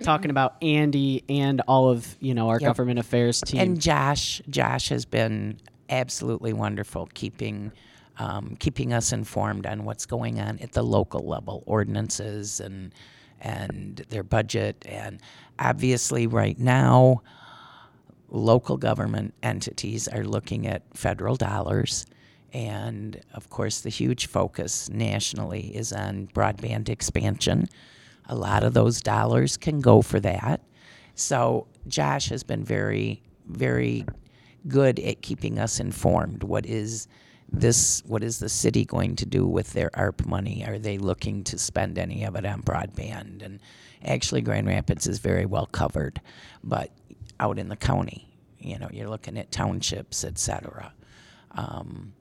talking 0.02 0.30
about 0.30 0.56
Andy 0.62 1.24
and 1.28 1.62
all 1.62 1.88
of, 1.88 2.16
you 2.20 2.34
know, 2.34 2.48
our 2.48 2.58
Yep. 2.60 2.68
government 2.68 2.98
affairs 2.98 3.40
team. 3.40 3.60
And 3.60 3.80
Josh, 3.80 4.42
Josh 4.50 4.90
has 4.90 5.04
been 5.06 5.58
absolutely 5.88 6.52
wonderful 6.52 7.08
keeping 7.14 7.72
um, 8.18 8.56
keeping 8.60 8.92
us 8.92 9.10
informed 9.12 9.66
on 9.66 9.84
what's 9.84 10.04
going 10.04 10.38
on 10.38 10.58
at 10.58 10.72
the 10.72 10.82
local 10.82 11.26
level, 11.26 11.62
ordinances 11.66 12.60
and 12.60 12.94
and 13.40 14.04
their 14.10 14.22
budget, 14.22 14.84
and 14.86 15.18
obviously 15.58 16.26
right 16.26 16.58
now, 16.58 17.22
local 18.28 18.76
government 18.76 19.34
entities 19.42 20.06
are 20.08 20.24
looking 20.24 20.66
at 20.66 20.82
federal 20.94 21.36
dollars. 21.36 22.04
And 22.52 23.20
of 23.32 23.48
course, 23.48 23.80
the 23.80 23.88
huge 23.88 24.26
focus 24.26 24.90
nationally 24.90 25.74
is 25.74 25.92
on 25.92 26.28
broadband 26.34 26.88
expansion. 26.88 27.68
A 28.28 28.34
lot 28.34 28.62
of 28.62 28.74
those 28.74 29.00
dollars 29.00 29.56
can 29.56 29.80
go 29.80 30.02
for 30.02 30.20
that. 30.20 30.60
So 31.14 31.66
Josh 31.88 32.28
has 32.28 32.42
been 32.42 32.64
very, 32.64 33.22
very 33.46 34.06
good 34.68 34.98
at 35.00 35.22
keeping 35.22 35.58
us 35.58 35.80
informed. 35.80 36.42
What 36.42 36.66
is 36.66 37.08
this? 37.50 38.02
What 38.06 38.22
is 38.22 38.38
the 38.38 38.48
city 38.48 38.84
going 38.84 39.16
to 39.16 39.26
do 39.26 39.46
with 39.46 39.72
their 39.72 39.90
ARP 39.94 40.24
money? 40.26 40.64
Are 40.66 40.78
they 40.78 40.98
looking 40.98 41.44
to 41.44 41.58
spend 41.58 41.98
any 41.98 42.24
of 42.24 42.36
it 42.36 42.46
on 42.46 42.62
broadband? 42.62 43.42
And 43.42 43.60
actually, 44.04 44.42
Grand 44.42 44.66
Rapids 44.66 45.06
is 45.06 45.18
very 45.18 45.46
well 45.46 45.66
covered, 45.66 46.20
but 46.62 46.90
out 47.40 47.58
in 47.58 47.68
the 47.68 47.76
county, 47.76 48.28
you 48.58 48.78
know, 48.78 48.88
you're 48.92 49.08
looking 49.08 49.36
at 49.38 49.50
townships, 49.50 50.24
et 50.24 50.38
cetera. 50.38 50.92
Um, 51.52 52.14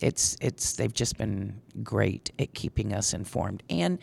it's 0.00 0.36
it's 0.40 0.74
they've 0.74 0.92
just 0.92 1.16
been 1.18 1.60
great 1.82 2.30
at 2.38 2.54
keeping 2.54 2.92
us 2.92 3.14
informed 3.14 3.62
and 3.70 3.98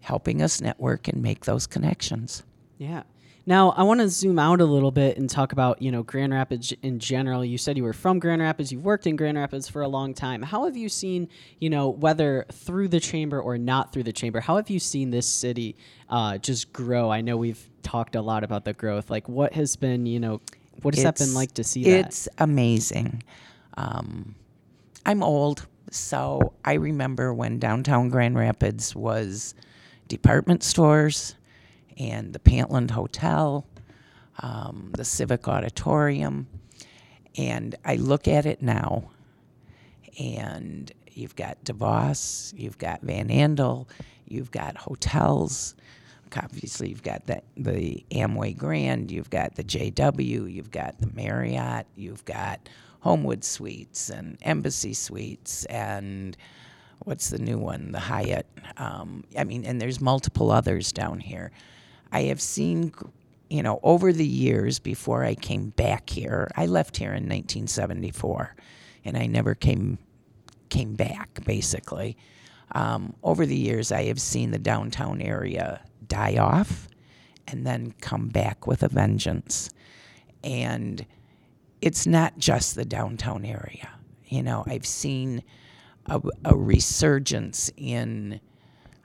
helping 0.00 0.42
us 0.42 0.60
network 0.60 1.08
and 1.08 1.22
make 1.22 1.44
those 1.44 1.66
connections. 1.66 2.42
Yeah. 2.78 3.02
Now, 3.48 3.70
I 3.70 3.84
want 3.84 4.00
to 4.00 4.08
zoom 4.08 4.40
out 4.40 4.60
a 4.60 4.64
little 4.64 4.90
bit 4.90 5.18
and 5.18 5.30
talk 5.30 5.52
about, 5.52 5.80
you 5.80 5.92
know, 5.92 6.02
Grand 6.02 6.32
Rapids 6.32 6.72
in 6.82 6.98
general. 6.98 7.44
You 7.44 7.58
said 7.58 7.76
you 7.76 7.84
were 7.84 7.92
from 7.92 8.18
Grand 8.18 8.42
Rapids, 8.42 8.72
you've 8.72 8.84
worked 8.84 9.06
in 9.06 9.14
Grand 9.14 9.38
Rapids 9.38 9.68
for 9.68 9.82
a 9.82 9.88
long 9.88 10.14
time. 10.14 10.42
How 10.42 10.64
have 10.64 10.76
you 10.76 10.88
seen, 10.88 11.28
you 11.60 11.70
know, 11.70 11.88
whether 11.88 12.44
through 12.50 12.88
the 12.88 12.98
chamber 12.98 13.40
or 13.40 13.56
not 13.56 13.92
through 13.92 14.02
the 14.02 14.12
chamber, 14.12 14.40
how 14.40 14.56
have 14.56 14.68
you 14.68 14.80
seen 14.80 15.12
this 15.12 15.28
city 15.28 15.76
uh, 16.08 16.38
just 16.38 16.72
grow? 16.72 17.08
I 17.08 17.20
know 17.20 17.36
we've 17.36 17.70
talked 17.84 18.16
a 18.16 18.20
lot 18.20 18.42
about 18.42 18.64
the 18.64 18.72
growth. 18.72 19.10
Like, 19.10 19.28
what 19.28 19.52
has 19.52 19.76
been, 19.76 20.06
you 20.06 20.18
know, 20.18 20.40
what 20.82 20.96
has 20.96 21.04
that 21.04 21.16
been 21.16 21.32
like 21.32 21.52
to 21.52 21.62
see 21.62 21.84
that? 21.84 22.06
It's 22.06 22.28
amazing. 22.38 23.22
Um, 23.76 24.34
I'm 25.08 25.22
old, 25.22 25.68
so 25.88 26.54
I 26.64 26.72
remember 26.72 27.32
when 27.32 27.60
downtown 27.60 28.08
Grand 28.08 28.34
Rapids 28.36 28.92
was 28.96 29.54
department 30.08 30.64
stores 30.64 31.36
and 31.96 32.32
the 32.32 32.40
Pantlind 32.40 32.90
Hotel, 32.90 33.64
um, 34.40 34.90
the 34.96 35.04
Civic 35.04 35.46
Auditorium, 35.46 36.48
and 37.38 37.76
I 37.84 37.94
look 37.94 38.26
at 38.26 38.46
it 38.46 38.62
now, 38.62 39.12
and 40.18 40.90
you've 41.12 41.36
got 41.36 41.62
DeVos, 41.62 42.52
you've 42.58 42.78
got 42.78 43.02
Van 43.02 43.28
Andel, 43.28 43.86
you've 44.26 44.50
got 44.50 44.76
hotels. 44.76 45.76
Obviously, 46.36 46.90
you've 46.90 47.02
got 47.02 47.26
that 47.26 47.44
the 47.56 48.04
Amway 48.10 48.56
Grand, 48.56 49.10
you've 49.10 49.30
got 49.30 49.54
the 49.54 49.64
JW, 49.64 50.52
you've 50.52 50.70
got 50.70 50.98
the 50.98 51.08
Marriott, 51.14 51.86
you've 51.96 52.24
got 52.24 52.68
Homewood 53.00 53.44
Suites 53.44 54.10
and 54.10 54.36
Embassy 54.42 54.92
Suites, 54.92 55.64
and 55.66 56.36
what's 57.00 57.30
the 57.30 57.38
new 57.38 57.58
one? 57.58 57.92
The 57.92 58.00
Hyatt. 58.00 58.46
Um, 58.76 59.24
I 59.38 59.44
mean, 59.44 59.64
and 59.64 59.80
there's 59.80 60.00
multiple 60.00 60.50
others 60.50 60.92
down 60.92 61.20
here. 61.20 61.52
I 62.12 62.22
have 62.22 62.40
seen, 62.40 62.92
you 63.48 63.62
know, 63.62 63.80
over 63.82 64.12
the 64.12 64.26
years 64.26 64.78
before 64.78 65.24
I 65.24 65.34
came 65.34 65.70
back 65.70 66.10
here. 66.10 66.50
I 66.56 66.66
left 66.66 66.96
here 66.96 67.10
in 67.10 67.24
1974, 67.24 68.56
and 69.04 69.16
I 69.16 69.26
never 69.26 69.54
came 69.54 69.98
came 70.68 70.94
back 70.94 71.44
basically. 71.44 72.16
Um, 72.72 73.14
over 73.22 73.46
the 73.46 73.56
years, 73.56 73.92
I 73.92 74.04
have 74.04 74.20
seen 74.20 74.50
the 74.50 74.58
downtown 74.58 75.22
area 75.22 75.80
die 76.06 76.36
off 76.36 76.88
and 77.48 77.66
then 77.66 77.94
come 78.00 78.28
back 78.28 78.66
with 78.66 78.82
a 78.82 78.88
vengeance. 78.88 79.70
And 80.42 81.04
it's 81.80 82.06
not 82.06 82.38
just 82.38 82.74
the 82.74 82.84
downtown 82.84 83.44
area. 83.44 83.90
You 84.26 84.42
know, 84.42 84.64
I've 84.66 84.86
seen 84.86 85.42
a, 86.06 86.20
a 86.44 86.56
resurgence 86.56 87.70
in 87.76 88.40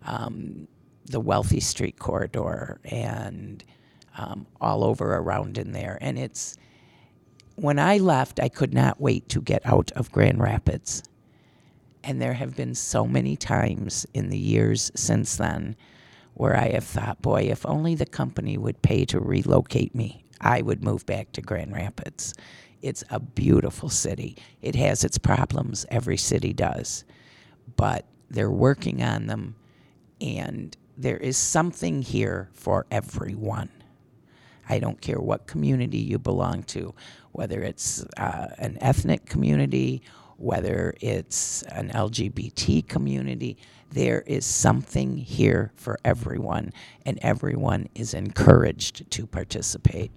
um, 0.05 0.67
the 1.05 1.19
Wealthy 1.19 1.59
Street 1.59 1.99
corridor 1.99 2.79
and 2.85 3.63
um, 4.17 4.47
all 4.59 4.83
over 4.83 5.15
around 5.15 5.57
in 5.57 5.71
there. 5.71 5.97
And 6.01 6.17
it's 6.17 6.57
when 7.55 7.79
I 7.79 7.97
left, 7.97 8.39
I 8.39 8.49
could 8.49 8.73
not 8.73 8.99
wait 8.99 9.29
to 9.29 9.41
get 9.41 9.65
out 9.65 9.91
of 9.91 10.11
Grand 10.11 10.39
Rapids. 10.41 11.03
And 12.03 12.19
there 12.19 12.33
have 12.33 12.55
been 12.55 12.73
so 12.73 13.05
many 13.05 13.35
times 13.35 14.07
in 14.13 14.29
the 14.29 14.37
years 14.37 14.91
since 14.95 15.35
then 15.37 15.75
where 16.33 16.55
I 16.55 16.69
have 16.69 16.83
thought, 16.83 17.21
boy, 17.21 17.43
if 17.43 17.65
only 17.65 17.95
the 17.95 18.05
company 18.05 18.57
would 18.57 18.81
pay 18.81 19.05
to 19.05 19.19
relocate 19.19 19.93
me, 19.93 20.25
I 20.39 20.61
would 20.61 20.83
move 20.83 21.05
back 21.05 21.31
to 21.33 21.41
Grand 21.41 21.73
Rapids. 21.73 22.33
It's 22.81 23.03
a 23.09 23.19
beautiful 23.19 23.89
city. 23.89 24.37
It 24.61 24.75
has 24.75 25.03
its 25.03 25.17
problems, 25.17 25.85
every 25.89 26.17
city 26.17 26.53
does, 26.53 27.03
but 27.75 28.05
they're 28.29 28.49
working 28.49 29.03
on 29.03 29.27
them, 29.27 29.55
and 30.19 30.75
there 30.97 31.17
is 31.17 31.37
something 31.37 32.01
here 32.01 32.49
for 32.53 32.85
everyone. 32.89 33.69
I 34.69 34.79
don't 34.79 35.01
care 35.01 35.19
what 35.19 35.47
community 35.47 35.97
you 35.97 36.17
belong 36.17 36.63
to, 36.63 36.95
whether 37.33 37.61
it's 37.61 38.05
uh, 38.17 38.47
an 38.57 38.77
ethnic 38.81 39.25
community, 39.25 40.01
whether 40.37 40.95
it's 41.01 41.61
an 41.63 41.89
LGBT 41.89 42.87
community, 42.87 43.57
there 43.91 44.21
is 44.21 44.45
something 44.45 45.17
here 45.17 45.71
for 45.75 45.99
everyone, 46.03 46.73
and 47.05 47.19
everyone 47.21 47.89
is 47.93 48.13
encouraged 48.13 49.09
to 49.11 49.27
participate. 49.27 50.11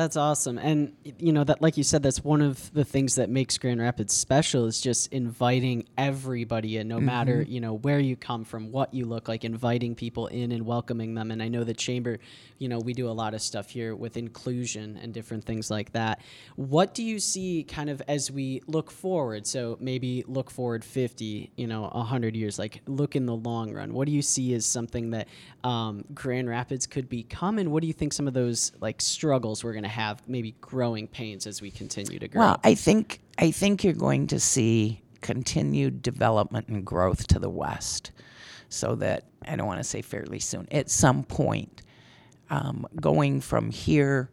That's 0.00 0.16
awesome. 0.16 0.56
And 0.56 0.96
you 1.18 1.30
know 1.30 1.44
that 1.44 1.60
like 1.60 1.76
you 1.76 1.84
said 1.84 2.02
that's 2.02 2.24
one 2.24 2.40
of 2.40 2.72
the 2.72 2.86
things 2.86 3.16
that 3.16 3.28
makes 3.28 3.58
Grand 3.58 3.82
Rapids 3.82 4.14
special 4.14 4.64
is 4.64 4.80
just 4.80 5.12
inviting 5.12 5.86
everybody 5.98 6.78
in 6.78 6.88
no 6.88 6.98
matter, 6.98 7.42
you 7.42 7.60
know, 7.60 7.74
where 7.74 7.98
you 7.98 8.16
come 8.16 8.46
from, 8.46 8.72
what 8.72 8.94
you 8.94 9.04
look 9.04 9.28
like, 9.28 9.44
inviting 9.44 9.94
people 9.94 10.26
in 10.28 10.52
and 10.52 10.64
welcoming 10.64 11.12
them. 11.12 11.30
And 11.30 11.42
I 11.42 11.48
know 11.48 11.64
the 11.64 11.74
chamber, 11.74 12.18
you 12.56 12.66
know, 12.66 12.78
we 12.78 12.94
do 12.94 13.10
a 13.10 13.12
lot 13.12 13.34
of 13.34 13.42
stuff 13.42 13.68
here 13.68 13.94
with 13.94 14.16
inclusion 14.16 14.98
and 15.02 15.12
different 15.12 15.44
things 15.44 15.70
like 15.70 15.92
that. 15.92 16.22
What 16.56 16.94
do 16.94 17.02
you 17.02 17.18
see 17.18 17.62
kind 17.64 17.90
of 17.90 18.00
as 18.08 18.30
we 18.30 18.62
look 18.66 18.90
forward? 18.90 19.46
So 19.46 19.76
maybe 19.80 20.24
look 20.26 20.50
forward 20.50 20.82
50, 20.82 21.50
you 21.56 21.66
know, 21.66 21.90
100 21.92 22.34
years, 22.34 22.58
like 22.58 22.80
look 22.86 23.16
in 23.16 23.26
the 23.26 23.36
long 23.36 23.74
run. 23.74 23.92
What 23.92 24.06
do 24.06 24.12
you 24.12 24.22
see 24.22 24.54
as 24.54 24.64
something 24.64 25.10
that 25.10 25.28
um, 25.62 26.06
Grand 26.14 26.48
Rapids 26.48 26.86
could 26.86 27.10
become 27.10 27.58
and 27.58 27.70
what 27.70 27.82
do 27.82 27.86
you 27.86 27.92
think 27.92 28.14
some 28.14 28.26
of 28.26 28.32
those 28.32 28.72
like 28.80 29.02
struggles 29.02 29.62
we're 29.62 29.74
going 29.74 29.82
to 29.82 29.89
have 29.90 30.22
maybe 30.26 30.54
growing 30.60 31.06
pains 31.06 31.46
as 31.46 31.60
we 31.60 31.70
continue 31.70 32.18
to 32.18 32.28
grow 32.28 32.40
Well, 32.40 32.60
I 32.64 32.74
think 32.74 33.20
I 33.38 33.50
think 33.50 33.84
you're 33.84 33.92
going 33.92 34.26
to 34.28 34.40
see 34.40 35.02
continued 35.20 36.02
development 36.02 36.68
and 36.68 36.84
growth 36.84 37.26
to 37.28 37.38
the 37.38 37.50
west, 37.50 38.12
so 38.68 38.94
that 38.96 39.24
I 39.46 39.56
don't 39.56 39.66
want 39.66 39.80
to 39.80 39.84
say 39.84 40.02
fairly 40.02 40.38
soon. 40.38 40.66
At 40.70 40.90
some 40.90 41.24
point, 41.24 41.82
um, 42.48 42.86
going 43.00 43.40
from 43.40 43.70
here 43.70 44.30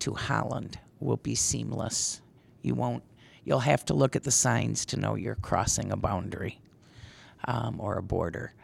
to 0.00 0.14
Holland 0.14 0.78
will 1.00 1.16
be 1.16 1.34
seamless. 1.34 2.20
You 2.62 2.74
won't. 2.74 3.02
You'll 3.44 3.60
have 3.60 3.84
to 3.86 3.94
look 3.94 4.16
at 4.16 4.22
the 4.22 4.30
signs 4.30 4.86
to 4.86 4.96
know 4.98 5.16
you're 5.16 5.34
crossing 5.34 5.92
a 5.92 5.96
boundary 5.96 6.60
um, 7.46 7.78
or 7.78 7.98
a 7.98 8.02
border. 8.02 8.54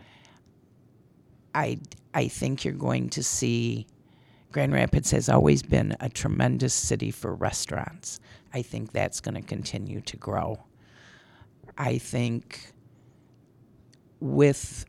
I 1.54 1.78
I 2.14 2.28
think 2.28 2.64
you're 2.64 2.74
going 2.74 3.10
to 3.10 3.22
see 3.22 3.86
Grand 4.52 4.72
Rapids 4.72 5.12
has 5.12 5.28
always 5.28 5.62
been 5.62 5.96
a 6.00 6.08
tremendous 6.08 6.74
city 6.74 7.10
for 7.10 7.34
restaurants. 7.34 8.18
I 8.52 8.62
think 8.62 8.92
that's 8.92 9.20
going 9.20 9.36
to 9.36 9.42
continue 9.42 10.00
to 10.00 10.16
grow. 10.16 10.64
I 11.78 11.98
think 11.98 12.72
with 14.18 14.86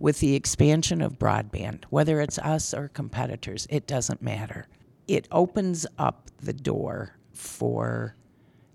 with 0.00 0.20
the 0.20 0.34
expansion 0.34 1.02
of 1.02 1.18
broadband, 1.18 1.84
whether 1.90 2.20
it's 2.20 2.38
us 2.38 2.72
or 2.72 2.88
competitors, 2.88 3.66
it 3.68 3.86
doesn't 3.86 4.22
matter. 4.22 4.68
It 5.08 5.26
opens 5.32 5.86
up 5.98 6.30
the 6.40 6.52
door 6.52 7.16
for 7.32 8.14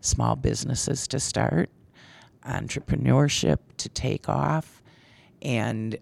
small 0.01 0.35
businesses 0.35 1.07
to 1.07 1.19
start, 1.21 1.69
entrepreneurship 2.45 3.59
to 3.77 3.87
take 3.89 4.27
off, 4.27 4.81
and 5.41 5.97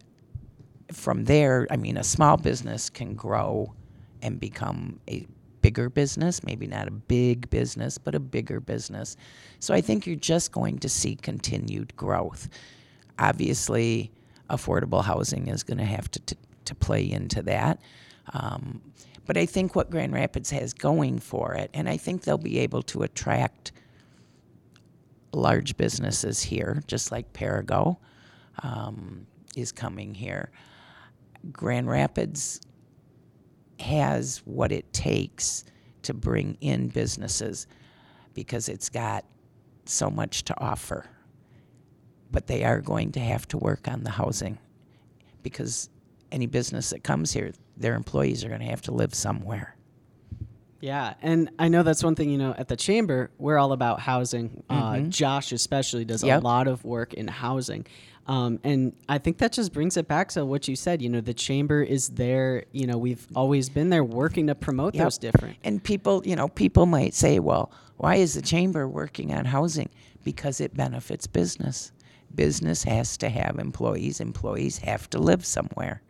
from 0.91 1.25
there, 1.25 1.67
I 1.69 1.77
mean, 1.77 1.97
a 1.97 2.03
small 2.03 2.37
business 2.37 2.89
can 2.89 3.15
grow 3.15 3.73
and 4.21 4.39
become 4.39 4.99
a 5.09 5.25
bigger 5.61 5.89
business, 5.89 6.43
maybe 6.43 6.67
not 6.67 6.87
a 6.87 6.91
big 6.91 7.49
business, 7.49 7.97
but 7.97 8.15
a 8.15 8.19
bigger 8.19 8.59
business. 8.59 9.15
So 9.59 9.73
I 9.73 9.81
think 9.81 10.05
you're 10.05 10.15
just 10.15 10.51
going 10.51 10.79
to 10.79 10.89
see 10.89 11.15
continued 11.15 11.95
growth. 11.95 12.49
Obviously, 13.19 14.11
affordable 14.49 15.03
housing 15.03 15.47
is 15.47 15.63
going 15.63 15.77
to 15.77 15.85
have 15.85 16.09
to, 16.11 16.19
to, 16.21 16.35
to 16.65 16.75
play 16.75 17.09
into 17.09 17.41
that. 17.43 17.79
Um, 18.33 18.81
but 19.25 19.37
I 19.37 19.45
think 19.45 19.75
what 19.75 19.89
Grand 19.89 20.13
Rapids 20.13 20.49
has 20.51 20.73
going 20.73 21.19
for 21.19 21.53
it, 21.53 21.69
and 21.73 21.87
I 21.87 21.97
think 21.97 22.23
they'll 22.23 22.37
be 22.37 22.59
able 22.59 22.81
to 22.83 23.03
attract 23.03 23.71
large 25.33 25.77
businesses 25.77 26.41
here, 26.41 26.83
just 26.87 27.11
like 27.11 27.31
Perrigo 27.33 27.97
um, 28.63 29.27
is 29.55 29.71
coming 29.71 30.13
here. 30.13 30.51
Grand 31.51 31.87
Rapids 31.89 32.61
has 33.79 34.41
what 34.45 34.71
it 34.71 34.91
takes 34.93 35.63
to 36.03 36.13
bring 36.13 36.57
in 36.61 36.87
businesses 36.89 37.67
because 38.33 38.69
it's 38.69 38.89
got 38.89 39.25
so 39.85 40.09
much 40.09 40.43
to 40.45 40.59
offer. 40.59 41.05
But 42.31 42.47
they 42.47 42.63
are 42.63 42.79
going 42.81 43.11
to 43.13 43.19
have 43.19 43.47
to 43.49 43.57
work 43.57 43.87
on 43.87 44.03
the 44.03 44.11
housing 44.11 44.57
because 45.43 45.89
any 46.31 46.45
business 46.45 46.91
that 46.91 47.03
comes 47.03 47.31
here, 47.33 47.51
their 47.75 47.95
employees 47.95 48.45
are 48.45 48.47
going 48.49 48.61
to 48.61 48.67
have 48.67 48.81
to 48.83 48.91
live 48.93 49.13
somewhere. 49.13 49.75
Yeah, 50.79 51.13
and 51.21 51.51
I 51.59 51.67
know 51.67 51.83
that's 51.83 52.03
one 52.03 52.15
thing, 52.15 52.29
you 52.31 52.39
know, 52.39 52.55
at 52.57 52.67
the 52.67 52.75
chamber, 52.75 53.29
we're 53.37 53.57
all 53.59 53.71
about 53.71 53.99
housing. 53.99 54.63
Uh, 54.67 55.01
Josh, 55.01 55.51
especially, 55.51 56.05
does 56.05 56.21
Mm-hmm. 56.21 56.27
Yep. 56.29 56.41
a 56.41 56.43
lot 56.43 56.67
of 56.67 56.83
work 56.83 57.13
in 57.13 57.27
housing. 57.27 57.85
Um, 58.27 58.59
and 58.63 58.93
I 59.09 59.17
think 59.17 59.39
that 59.39 59.51
just 59.51 59.73
brings 59.73 59.97
it 59.97 60.07
back 60.07 60.29
to 60.29 60.45
what 60.45 60.67
you 60.67 60.75
said. 60.75 61.01
You 61.01 61.09
know, 61.09 61.21
the 61.21 61.33
chamber 61.33 61.81
is 61.81 62.09
there. 62.09 62.65
You 62.71 62.87
know, 62.87 62.97
we've 62.97 63.25
always 63.35 63.67
been 63.69 63.89
there 63.89 64.03
working 64.03 64.47
to 64.47 64.55
promote 64.55 64.93
Yep. 64.95 65.03
those 65.03 65.17
different. 65.17 65.57
And 65.63 65.83
people, 65.83 66.21
you 66.25 66.35
know, 66.35 66.47
people 66.47 66.85
might 66.85 67.13
say, 67.13 67.39
well, 67.39 67.71
why 67.97 68.15
is 68.15 68.33
the 68.35 68.41
chamber 68.41 68.87
working 68.87 69.33
on 69.33 69.45
housing? 69.45 69.89
Because 70.23 70.61
it 70.61 70.75
benefits 70.75 71.25
business. 71.27 71.91
Business 72.33 72.83
has 72.83 73.17
to 73.17 73.29
have 73.29 73.59
employees, 73.59 74.19
employees 74.21 74.77
have 74.79 75.09
to 75.09 75.19
live 75.19 75.45
somewhere. 75.45 76.01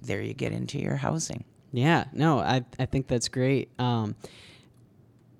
There 0.00 0.22
you 0.22 0.34
get 0.34 0.52
into 0.52 0.78
your 0.78 0.96
housing. 0.96 1.44
Yeah, 1.72 2.04
no, 2.14 2.38
I 2.38 2.64
I 2.78 2.86
think 2.86 3.08
that's 3.08 3.28
great. 3.28 3.68
Um, 3.78 4.14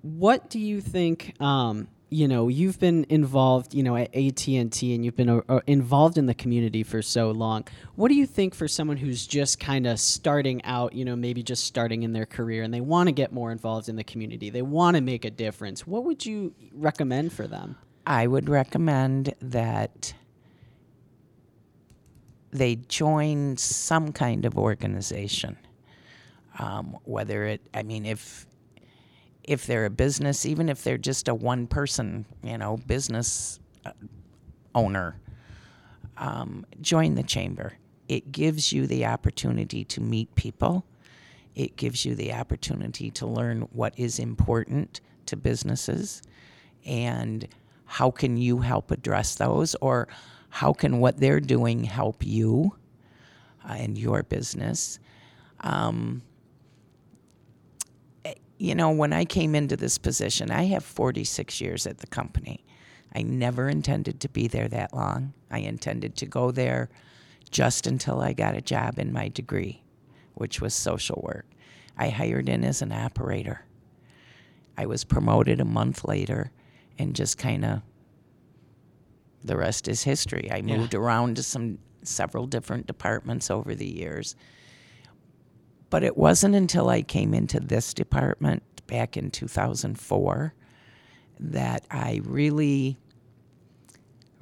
what 0.01 0.49
do 0.49 0.59
you 0.59 0.79
think? 0.81 1.33
Um, 1.41 1.87
you 2.09 2.27
know, 2.27 2.47
you've 2.47 2.79
been 2.79 3.05
involved, 3.09 3.73
you 3.73 3.83
know, 3.83 3.95
at 3.95 4.13
AT 4.15 4.47
and 4.47 4.71
T, 4.71 4.95
and 4.95 5.05
you've 5.05 5.15
been 5.15 5.29
uh, 5.29 5.41
uh, 5.47 5.59
involved 5.67 6.17
in 6.17 6.25
the 6.25 6.33
community 6.33 6.81
for 6.81 7.01
so 7.01 7.29
long. 7.29 7.65
What 7.95 8.07
do 8.09 8.15
you 8.15 8.25
think 8.25 8.55
for 8.55 8.67
someone 8.67 8.97
who's 8.97 9.27
just 9.27 9.59
kind 9.59 9.85
of 9.85 9.99
starting 9.99 10.63
out? 10.65 10.93
You 10.93 11.05
know, 11.05 11.15
maybe 11.15 11.43
just 11.43 11.65
starting 11.65 12.01
in 12.03 12.13
their 12.13 12.25
career, 12.25 12.63
and 12.63 12.73
they 12.73 12.81
want 12.81 13.07
to 13.07 13.11
get 13.11 13.31
more 13.31 13.51
involved 13.51 13.89
in 13.89 13.95
the 13.95 14.03
community. 14.03 14.49
They 14.49 14.63
want 14.63 14.95
to 14.95 15.01
make 15.01 15.23
a 15.23 15.29
difference. 15.29 15.85
What 15.85 16.03
would 16.05 16.25
you 16.25 16.55
recommend 16.73 17.31
for 17.31 17.45
them? 17.45 17.77
I 18.07 18.25
would 18.25 18.49
recommend 18.49 19.35
that 19.41 20.13
they 22.51 22.75
join 22.75 23.55
some 23.57 24.11
kind 24.11 24.45
of 24.45 24.57
organization. 24.57 25.57
Um, 26.57 26.97
whether 27.05 27.45
it, 27.45 27.61
I 27.73 27.83
mean, 27.83 28.05
if 28.05 28.45
if 29.49 29.65
they're 29.65 29.85
a 29.85 29.89
business, 29.89 30.45
even 30.45 30.69
if 30.69 30.83
they're 30.83 30.99
just 30.99 31.27
a 31.27 31.33
one 31.33 31.65
person, 31.65 32.23
you 32.43 32.55
know, 32.55 32.77
business 32.85 33.59
uh, 33.83 33.91
owner, 34.75 35.19
um, 36.17 36.67
join 36.81 37.15
the 37.15 37.23
chamber. 37.23 37.73
It 38.07 38.31
gives 38.31 38.71
you 38.71 38.85
the 38.85 39.07
opportunity 39.07 39.83
to 39.85 40.01
meet 40.01 40.35
people. 40.35 40.85
It 41.55 41.75
gives 41.77 42.05
you 42.05 42.13
the 42.13 42.31
opportunity 42.31 43.09
to 43.09 43.25
learn 43.25 43.61
what 43.71 43.95
is 43.97 44.19
important 44.19 45.01
to 45.25 45.35
businesses 45.35 46.21
and 46.85 47.47
how 47.85 48.11
can 48.11 48.37
you 48.37 48.59
help 48.59 48.91
address 48.91 49.33
those 49.33 49.73
or 49.81 50.07
how 50.49 50.73
can 50.73 50.99
what 50.99 51.19
they're 51.19 51.39
doing 51.39 51.85
help 51.85 52.23
you 52.23 52.75
uh, 53.67 53.73
and 53.73 53.97
your 53.97 54.21
business. 54.21 54.99
Um, 55.61 56.21
you 58.59 58.75
know, 58.75 58.91
when 58.91 59.13
I 59.13 59.23
came 59.23 59.55
into 59.55 59.77
this 59.77 59.97
position, 59.97 60.51
I 60.51 60.63
have 60.65 60.83
46 60.83 61.61
years 61.61 61.87
at 61.87 61.99
the 61.99 62.07
company. 62.07 62.65
I 63.15 63.23
never 63.23 63.69
intended 63.69 64.19
to 64.19 64.29
be 64.29 64.47
there 64.47 64.67
that 64.67 64.93
long. 64.93 65.33
I 65.49 65.59
intended 65.59 66.15
to 66.17 66.25
go 66.25 66.51
there 66.51 66.89
just 67.49 67.87
until 67.87 68.19
I 68.19 68.33
got 68.33 68.55
a 68.55 68.61
job 68.61 68.99
in 68.99 69.13
my 69.13 69.29
degree, 69.29 69.81
which 70.35 70.61
was 70.61 70.73
social 70.73 71.21
work. 71.23 71.45
I 71.97 72.09
hired 72.09 72.49
in 72.49 72.63
as 72.65 72.81
an 72.81 72.91
operator. 72.91 73.65
I 74.77 74.85
was 74.85 75.05
promoted 75.05 75.61
a 75.61 75.65
month 75.65 76.05
later 76.05 76.51
and 76.99 77.15
just 77.15 77.37
kind 77.37 77.63
of 77.63 77.81
the 79.43 79.57
rest 79.57 79.87
is 79.87 80.03
history. 80.03 80.49
I 80.51 80.61
moved 80.61 80.93
around 80.93 81.37
to 81.37 81.43
some 81.43 81.79
several 82.03 82.45
different 82.45 82.87
departments 82.87 83.49
over 83.49 83.73
the 83.73 83.87
years. 83.87 84.35
But 85.89 86.03
it 86.03 86.17
wasn't 86.17 86.55
until 86.55 86.89
I 86.89 87.01
came 87.01 87.33
into 87.33 87.59
this 87.59 87.93
department 87.93 88.63
back 88.87 89.17
in 89.17 89.31
2004 89.31 90.53
that 91.39 91.85
I 91.89 92.21
really 92.23 92.97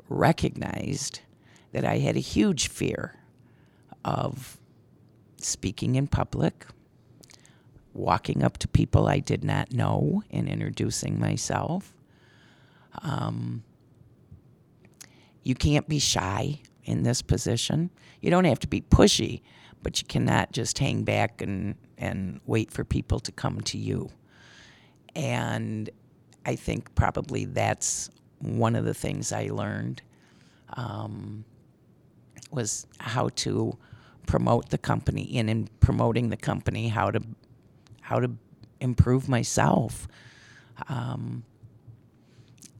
recognized 0.09 1.21
that 1.71 1.85
I 1.85 1.99
had 1.99 2.15
a 2.15 2.21
huge 2.21 2.69
fear 2.69 3.15
of 4.03 4.57
speaking 5.37 5.95
in 5.95 6.07
public, 6.07 6.65
walking 7.93 8.43
up 8.43 8.57
to 8.59 8.67
people 8.67 9.07
I 9.07 9.19
did 9.19 9.43
not 9.43 9.71
know 9.71 10.23
and 10.31 10.47
introducing 10.47 11.19
myself. 11.19 11.93
Um, 13.01 13.63
you 15.43 15.55
can't 15.55 15.87
be 15.87 15.99
shy 15.99 16.61
in 16.83 17.03
this 17.03 17.21
position. 17.21 17.91
You 18.21 18.31
don't 18.31 18.45
have 18.45 18.59
to 18.59 18.67
be 18.67 18.81
pushy, 18.81 19.41
but 19.83 20.01
you 20.01 20.07
cannot 20.07 20.51
just 20.51 20.79
hang 20.79 21.03
back 21.03 21.41
and, 21.41 21.75
and 21.97 22.39
wait 22.45 22.71
for 22.71 22.83
people 22.83 23.19
to 23.21 23.31
come 23.31 23.61
to 23.61 23.77
you. 23.77 24.09
And 25.15 25.89
I 26.45 26.55
think 26.55 26.93
probably 26.95 27.45
that's 27.45 28.09
one 28.39 28.75
of 28.75 28.85
the 28.85 28.93
things 28.93 29.31
I 29.31 29.47
learned 29.47 30.01
um, 30.73 31.43
was 32.51 32.87
how 32.99 33.29
to 33.29 33.77
promote 34.25 34.69
the 34.69 34.77
company 34.77 35.37
and 35.37 35.49
in 35.49 35.69
promoting 35.79 36.29
the 36.29 36.37
company 36.37 36.89
how 36.89 37.09
to 37.09 37.21
how 38.01 38.19
to 38.19 38.29
improve 38.79 39.29
myself 39.29 40.07
um, 40.89 41.43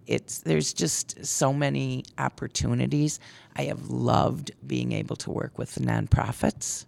it's 0.08 0.40
there's 0.40 0.74
just 0.74 1.24
so 1.26 1.54
many 1.54 2.04
opportunities 2.18 3.20
i 3.56 3.64
have 3.64 3.90
loved 3.90 4.52
being 4.66 4.92
able 4.92 5.16
to 5.16 5.30
work 5.32 5.58
with 5.58 5.76
the 5.76 5.82
nonprofits 5.82 6.86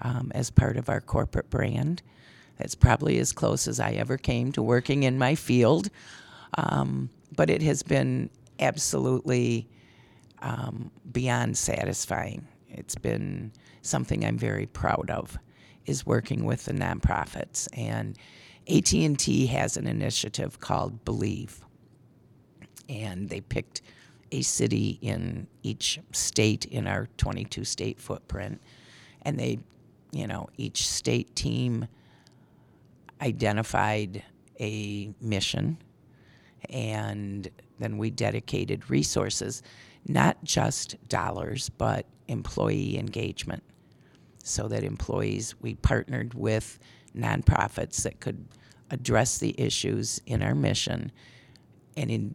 um, 0.00 0.30
as 0.34 0.50
part 0.50 0.76
of 0.76 0.88
our 0.88 1.00
corporate 1.00 1.50
brand 1.50 2.02
that's 2.56 2.74
probably 2.74 3.18
as 3.18 3.32
close 3.32 3.68
as 3.68 3.78
i 3.78 3.92
ever 3.92 4.16
came 4.16 4.52
to 4.52 4.62
working 4.62 5.02
in 5.02 5.18
my 5.18 5.34
field 5.34 5.88
um, 6.56 7.10
but 7.36 7.50
it 7.50 7.62
has 7.62 7.82
been 7.82 8.30
absolutely 8.58 9.68
um, 10.40 10.90
beyond 11.10 11.56
satisfying. 11.56 12.46
It's 12.68 12.94
been 12.94 13.52
something 13.82 14.24
I'm 14.24 14.38
very 14.38 14.66
proud 14.66 15.10
of, 15.10 15.38
is 15.86 16.06
working 16.06 16.44
with 16.44 16.64
the 16.64 16.72
nonprofits. 16.72 17.68
And 17.76 18.16
AT&T 18.68 19.46
has 19.46 19.76
an 19.76 19.86
initiative 19.86 20.60
called 20.60 21.04
Believe, 21.04 21.64
and 22.88 23.28
they 23.28 23.40
picked 23.40 23.82
a 24.30 24.42
city 24.42 24.98
in 25.00 25.46
each 25.62 26.00
state 26.12 26.64
in 26.66 26.86
our 26.86 27.08
22 27.16 27.64
state 27.64 28.00
footprint, 28.00 28.60
and 29.22 29.38
they, 29.38 29.58
you 30.12 30.26
know, 30.26 30.48
each 30.56 30.86
state 30.86 31.34
team 31.34 31.86
identified 33.20 34.22
a 34.60 35.12
mission 35.20 35.78
and 36.70 37.48
then 37.78 37.98
we 37.98 38.10
dedicated 38.10 38.90
resources, 38.90 39.62
not 40.06 40.42
just 40.44 40.96
dollars, 41.08 41.68
but 41.70 42.06
employee 42.26 42.98
engagement. 42.98 43.62
So 44.42 44.68
that 44.68 44.82
employees, 44.82 45.54
we 45.60 45.74
partnered 45.74 46.34
with 46.34 46.78
nonprofits 47.16 48.02
that 48.02 48.20
could 48.20 48.44
address 48.90 49.38
the 49.38 49.54
issues 49.58 50.20
in 50.26 50.42
our 50.42 50.54
mission, 50.54 51.12
and 51.96 52.10
in, 52.10 52.34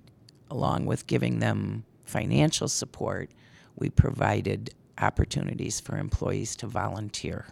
along 0.53 0.85
with 0.85 1.07
giving 1.07 1.39
them 1.39 1.83
financial 2.05 2.67
support, 2.67 3.31
we 3.75 3.89
provided 3.89 4.73
opportunities 4.99 5.79
for 5.79 5.97
employees 5.97 6.55
to 6.57 6.67
volunteer. 6.67 7.47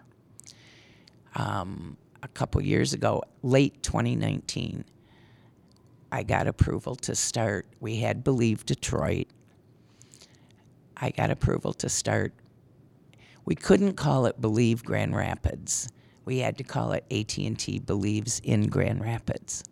Um, 1.36 1.98
a 2.22 2.28
couple 2.28 2.62
years 2.62 2.94
ago, 2.94 3.24
late 3.42 3.82
2019, 3.82 4.86
I 6.12 6.22
got 6.22 6.46
approval 6.46 6.96
to 6.98 7.16
start. 7.16 7.66
We 7.80 7.96
had 7.96 8.24
Believe 8.24 8.66
Detroit. 8.68 9.28
I 10.96 11.10
got 11.10 11.32
approval 11.32 11.74
to 11.74 11.90
start. 11.90 12.34
We 13.46 13.56
couldn't 13.56 13.94
call 13.94 14.28
it 14.28 14.40
Believe 14.40 14.84
Grand 14.84 15.16
Rapids. 15.16 15.90
We 16.26 16.38
had 16.38 16.60
to 16.60 16.64
call 16.64 16.92
it 16.92 17.04
AT&T 17.10 17.80
Believes 17.80 18.40
in 18.44 18.68
Grand 18.68 19.02
Rapids. 19.02 19.64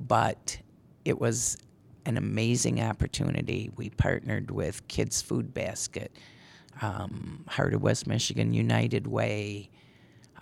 But 0.00 0.56
it 1.04 1.20
was 1.20 1.58
an 2.06 2.16
amazing 2.16 2.80
opportunity. 2.80 3.70
We 3.76 3.90
partnered 3.90 4.50
with 4.50 4.86
Kids 4.88 5.22
Food 5.22 5.54
Basket, 5.54 6.16
um, 6.82 7.44
Heart 7.48 7.74
of 7.74 7.82
West 7.82 8.06
Michigan 8.06 8.52
United 8.52 9.06
Way, 9.06 9.70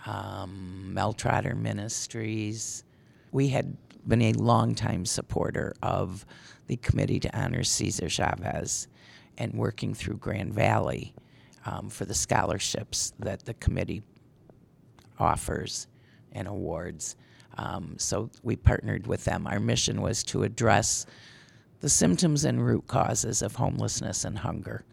um, 0.05 0.93
Mel 0.93 1.13
Trotter 1.13 1.55
Ministries. 1.55 2.83
We 3.31 3.47
had 3.49 3.77
been 4.07 4.21
a 4.21 4.33
longtime 4.33 5.05
supporter 5.05 5.73
of 5.81 6.25
the 6.67 6.77
Committee 6.77 7.19
to 7.21 7.39
Honor 7.39 7.63
Cesar 7.63 8.09
Chavez 8.09 8.87
and 9.37 9.53
working 9.53 9.93
through 9.93 10.17
Grand 10.17 10.53
Valley 10.53 11.13
um, 11.65 11.89
for 11.89 12.05
the 12.05 12.13
scholarships 12.13 13.13
that 13.19 13.45
the 13.45 13.53
committee 13.55 14.03
offers 15.19 15.87
and 16.33 16.47
awards. 16.47 17.15
Um, 17.57 17.95
so 17.97 18.29
we 18.41 18.55
partnered 18.55 19.07
with 19.07 19.23
them. 19.23 19.47
Our 19.47 19.59
mission 19.59 20.01
was 20.01 20.23
to 20.25 20.43
address 20.43 21.05
the 21.83 21.89
symptoms 21.89 22.45
and 22.45 22.65
root 22.65 22.87
causes 22.87 23.41
of 23.41 23.55
homelessness 23.55 24.23
and 24.23 24.39
hunger. 24.39 24.85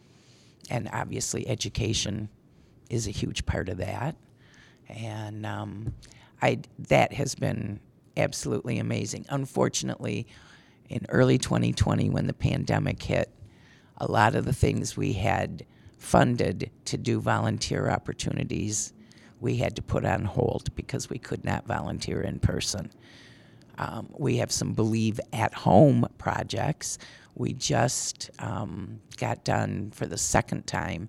And 0.70 0.90
obviously, 0.92 1.46
education 1.46 2.29
is 2.90 3.07
a 3.07 3.12
huge 3.12 3.46
part 3.46 3.68
of 3.68 3.76
that, 3.76 4.16
and 4.88 5.46
um, 5.46 5.94
I 6.42 6.59
that 6.88 7.12
has 7.12 7.37
been 7.37 7.79
absolutely 8.16 8.81
amazing. 8.81 9.24
Unfortunately, 9.29 10.26
in 10.88 11.07
early 11.11 11.38
2020, 11.38 12.11
when 12.11 12.26
the 12.26 12.33
pandemic 12.33 13.00
hit, 13.00 13.31
a 13.98 14.11
lot 14.11 14.35
of 14.35 14.44
the 14.44 14.53
things 14.53 14.96
we 14.96 15.12
had 15.12 15.64
funded 15.96 16.72
to 16.87 16.98
do 16.98 17.20
volunteer 17.20 17.88
opportunities, 17.88 18.94
we 19.38 19.59
had 19.59 19.76
to 19.76 19.83
put 19.83 20.05
on 20.05 20.24
hold 20.24 20.74
because 20.74 21.09
we 21.09 21.18
could 21.18 21.44
not 21.44 21.68
volunteer 21.68 22.20
in 22.20 22.40
person. 22.40 22.90
Um, 23.78 24.09
we 24.16 24.37
have 24.37 24.52
some 24.52 24.72
Believe 24.72 25.20
at 25.33 25.54
Home 25.54 26.06
projects. 26.18 26.98
We 27.35 27.52
just 27.52 28.30
um, 28.38 29.00
got 29.16 29.44
done 29.44 29.90
for 29.94 30.06
the 30.06 30.18
second 30.18 30.66
time 30.66 31.09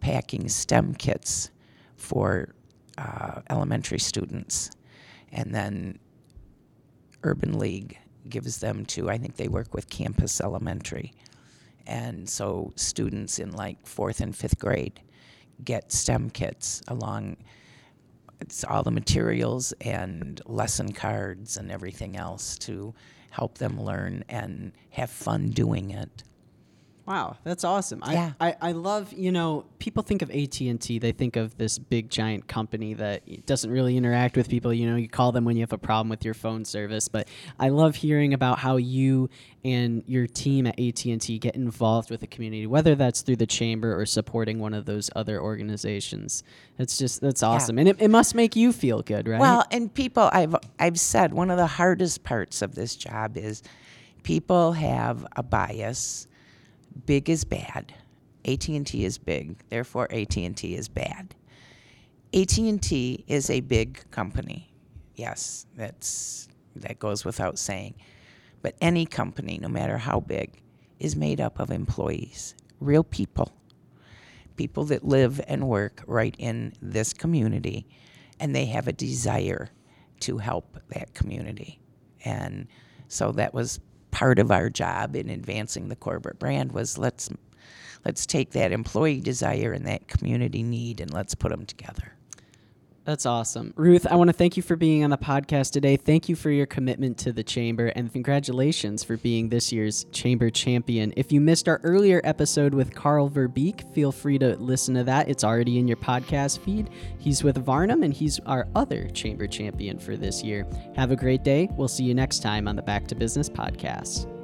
packing 0.00 0.48
STEM 0.48 0.94
kits 0.94 1.50
for 1.96 2.54
uh, 2.98 3.40
elementary 3.50 3.98
students. 3.98 4.70
And 5.32 5.54
then 5.54 5.98
Urban 7.22 7.58
League 7.58 7.98
gives 8.28 8.58
them 8.58 8.86
to, 8.86 9.10
I 9.10 9.18
think 9.18 9.36
they 9.36 9.48
work 9.48 9.74
with 9.74 9.88
Campus 9.90 10.40
Elementary. 10.40 11.12
And 11.86 12.28
so 12.28 12.72
students 12.76 13.38
in 13.38 13.52
like 13.52 13.86
fourth 13.86 14.20
and 14.20 14.34
fifth 14.34 14.58
grade 14.58 15.00
get 15.64 15.92
STEM 15.92 16.30
kits 16.30 16.82
along 16.88 17.36
it's 18.40 18.64
all 18.64 18.82
the 18.82 18.90
materials 18.90 19.72
and 19.80 20.40
lesson 20.46 20.92
cards 20.92 21.56
and 21.56 21.70
everything 21.70 22.16
else 22.16 22.58
to 22.58 22.94
help 23.30 23.58
them 23.58 23.80
learn 23.80 24.24
and 24.28 24.72
have 24.90 25.10
fun 25.10 25.50
doing 25.50 25.90
it. 25.90 26.22
Wow, 27.06 27.36
that's 27.44 27.62
awesome. 27.62 28.02
Yeah. 28.04 28.32
I, 28.40 28.48
I, 28.48 28.56
I 28.60 28.72
love, 28.72 29.12
you 29.12 29.30
know, 29.30 29.64
people 29.78 30.02
think 30.02 30.22
of 30.22 30.30
AT&T, 30.30 30.98
they 30.98 31.12
think 31.12 31.36
of 31.36 31.56
this 31.56 31.78
big 31.78 32.10
giant 32.10 32.48
company 32.48 32.94
that 32.94 33.46
doesn't 33.46 33.70
really 33.70 33.96
interact 33.96 34.36
with 34.36 34.48
people. 34.48 34.74
You 34.74 34.90
know, 34.90 34.96
you 34.96 35.08
call 35.08 35.30
them 35.30 35.44
when 35.44 35.56
you 35.56 35.62
have 35.62 35.72
a 35.72 35.78
problem 35.78 36.08
with 36.08 36.24
your 36.24 36.34
phone 36.34 36.64
service, 36.64 37.06
but 37.06 37.28
I 37.60 37.68
love 37.68 37.94
hearing 37.94 38.34
about 38.34 38.58
how 38.58 38.76
you 38.76 39.30
and 39.64 40.02
your 40.06 40.26
team 40.26 40.66
at 40.66 40.78
AT&T 40.80 41.38
get 41.38 41.54
involved 41.54 42.10
with 42.10 42.20
the 42.20 42.26
community, 42.26 42.66
whether 42.66 42.96
that's 42.96 43.22
through 43.22 43.36
the 43.36 43.46
chamber 43.46 43.98
or 43.98 44.04
supporting 44.04 44.58
one 44.58 44.74
of 44.74 44.84
those 44.84 45.08
other 45.14 45.40
organizations. 45.40 46.42
It's 46.78 46.98
just 46.98 47.20
that's 47.20 47.42
awesome. 47.42 47.78
And 47.78 47.88
it, 47.88 47.96
it 48.00 48.08
must 48.08 48.34
make 48.34 48.56
you 48.56 48.72
feel 48.72 49.02
good, 49.02 49.28
right? 49.28 49.40
Well, 49.40 49.64
and 49.70 49.92
people 49.92 50.28
I've 50.32 50.54
I've 50.78 50.98
said 50.98 51.32
one 51.32 51.50
of 51.50 51.56
the 51.56 51.66
hardest 51.66 52.22
parts 52.22 52.62
of 52.62 52.74
this 52.74 52.96
job 52.96 53.36
is 53.36 53.62
people 54.22 54.72
have 54.72 55.26
a 55.36 55.42
bias. 55.42 56.26
Big 57.04 57.28
is 57.28 57.44
bad. 57.44 57.92
AT&T 58.44 59.04
is 59.04 59.18
big, 59.18 59.58
therefore 59.68 60.10
AT&T 60.12 60.74
is 60.74 60.88
bad. 60.88 61.34
AT&T 62.32 63.24
is 63.26 63.50
a 63.50 63.60
big 63.60 64.08
company. 64.10 64.72
Yes, 65.14 65.66
that's 65.76 66.48
that 66.76 66.98
goes 66.98 67.24
without 67.24 67.58
saying. 67.58 67.94
But 68.62 68.76
any 68.80 69.06
company, 69.06 69.58
no 69.60 69.68
matter 69.68 69.98
how 69.98 70.20
big, 70.20 70.62
is 70.98 71.16
made 71.16 71.40
up 71.40 71.58
of 71.58 71.70
employees, 71.70 72.54
real 72.80 73.04
people. 73.04 73.52
People 74.56 74.84
that 74.84 75.04
live 75.04 75.40
and 75.48 75.68
work 75.68 76.02
right 76.06 76.34
in 76.38 76.72
this 76.80 77.12
community 77.12 77.86
and 78.40 78.54
they 78.54 78.66
have 78.66 78.88
a 78.88 78.92
desire 78.92 79.70
to 80.20 80.38
help 80.38 80.78
that 80.88 81.14
community. 81.14 81.80
And 82.24 82.68
so 83.08 83.32
that 83.32 83.54
was 83.54 83.80
part 84.10 84.38
of 84.38 84.50
our 84.50 84.70
job 84.70 85.16
in 85.16 85.30
advancing 85.30 85.88
the 85.88 85.96
corporate 85.96 86.38
brand 86.38 86.72
was 86.72 86.98
let's 86.98 87.28
let's 88.04 88.26
take 88.26 88.50
that 88.50 88.72
employee 88.72 89.20
desire 89.20 89.72
and 89.72 89.86
that 89.86 90.08
community 90.08 90.62
need 90.62 91.00
and 91.00 91.12
let's 91.12 91.34
put 91.34 91.50
them 91.50 91.66
together. 91.66 92.15
That's 93.06 93.24
awesome. 93.24 93.72
Ruth, 93.76 94.04
I 94.10 94.16
want 94.16 94.28
to 94.28 94.32
thank 94.32 94.56
you 94.56 94.64
for 94.64 94.74
being 94.74 95.04
on 95.04 95.10
the 95.10 95.16
podcast 95.16 95.70
today. 95.70 95.96
Thank 95.96 96.28
you 96.28 96.34
for 96.34 96.50
your 96.50 96.66
commitment 96.66 97.16
to 97.18 97.32
the 97.32 97.44
Chamber 97.44 97.86
and 97.94 98.12
congratulations 98.12 99.04
for 99.04 99.16
being 99.16 99.48
this 99.48 99.72
year's 99.72 100.06
Chamber 100.10 100.50
champion. 100.50 101.14
If 101.16 101.30
you 101.30 101.40
missed 101.40 101.68
our 101.68 101.80
earlier 101.84 102.20
episode 102.24 102.74
with 102.74 102.92
Carl 102.92 103.28
Ver 103.28 103.46
Beek, 103.46 103.82
feel 103.94 104.10
free 104.10 104.40
to 104.40 104.56
listen 104.56 104.96
to 104.96 105.04
that. 105.04 105.28
It's 105.28 105.44
already 105.44 105.78
in 105.78 105.86
your 105.86 105.98
podcast 105.98 106.58
feed. 106.58 106.90
He's 107.18 107.44
with 107.44 107.64
Varnum 107.64 108.02
and 108.02 108.12
he's 108.12 108.40
our 108.40 108.66
other 108.74 109.08
Chamber 109.10 109.46
champion 109.46 110.00
for 110.00 110.16
this 110.16 110.42
year. 110.42 110.66
Have 110.96 111.12
a 111.12 111.16
great 111.16 111.44
day. 111.44 111.68
We'll 111.76 111.86
see 111.86 112.04
you 112.04 112.14
next 112.14 112.40
time 112.40 112.66
on 112.66 112.74
the 112.74 112.82
Back 112.82 113.06
to 113.06 113.14
Business 113.14 113.48
podcast. 113.48 114.35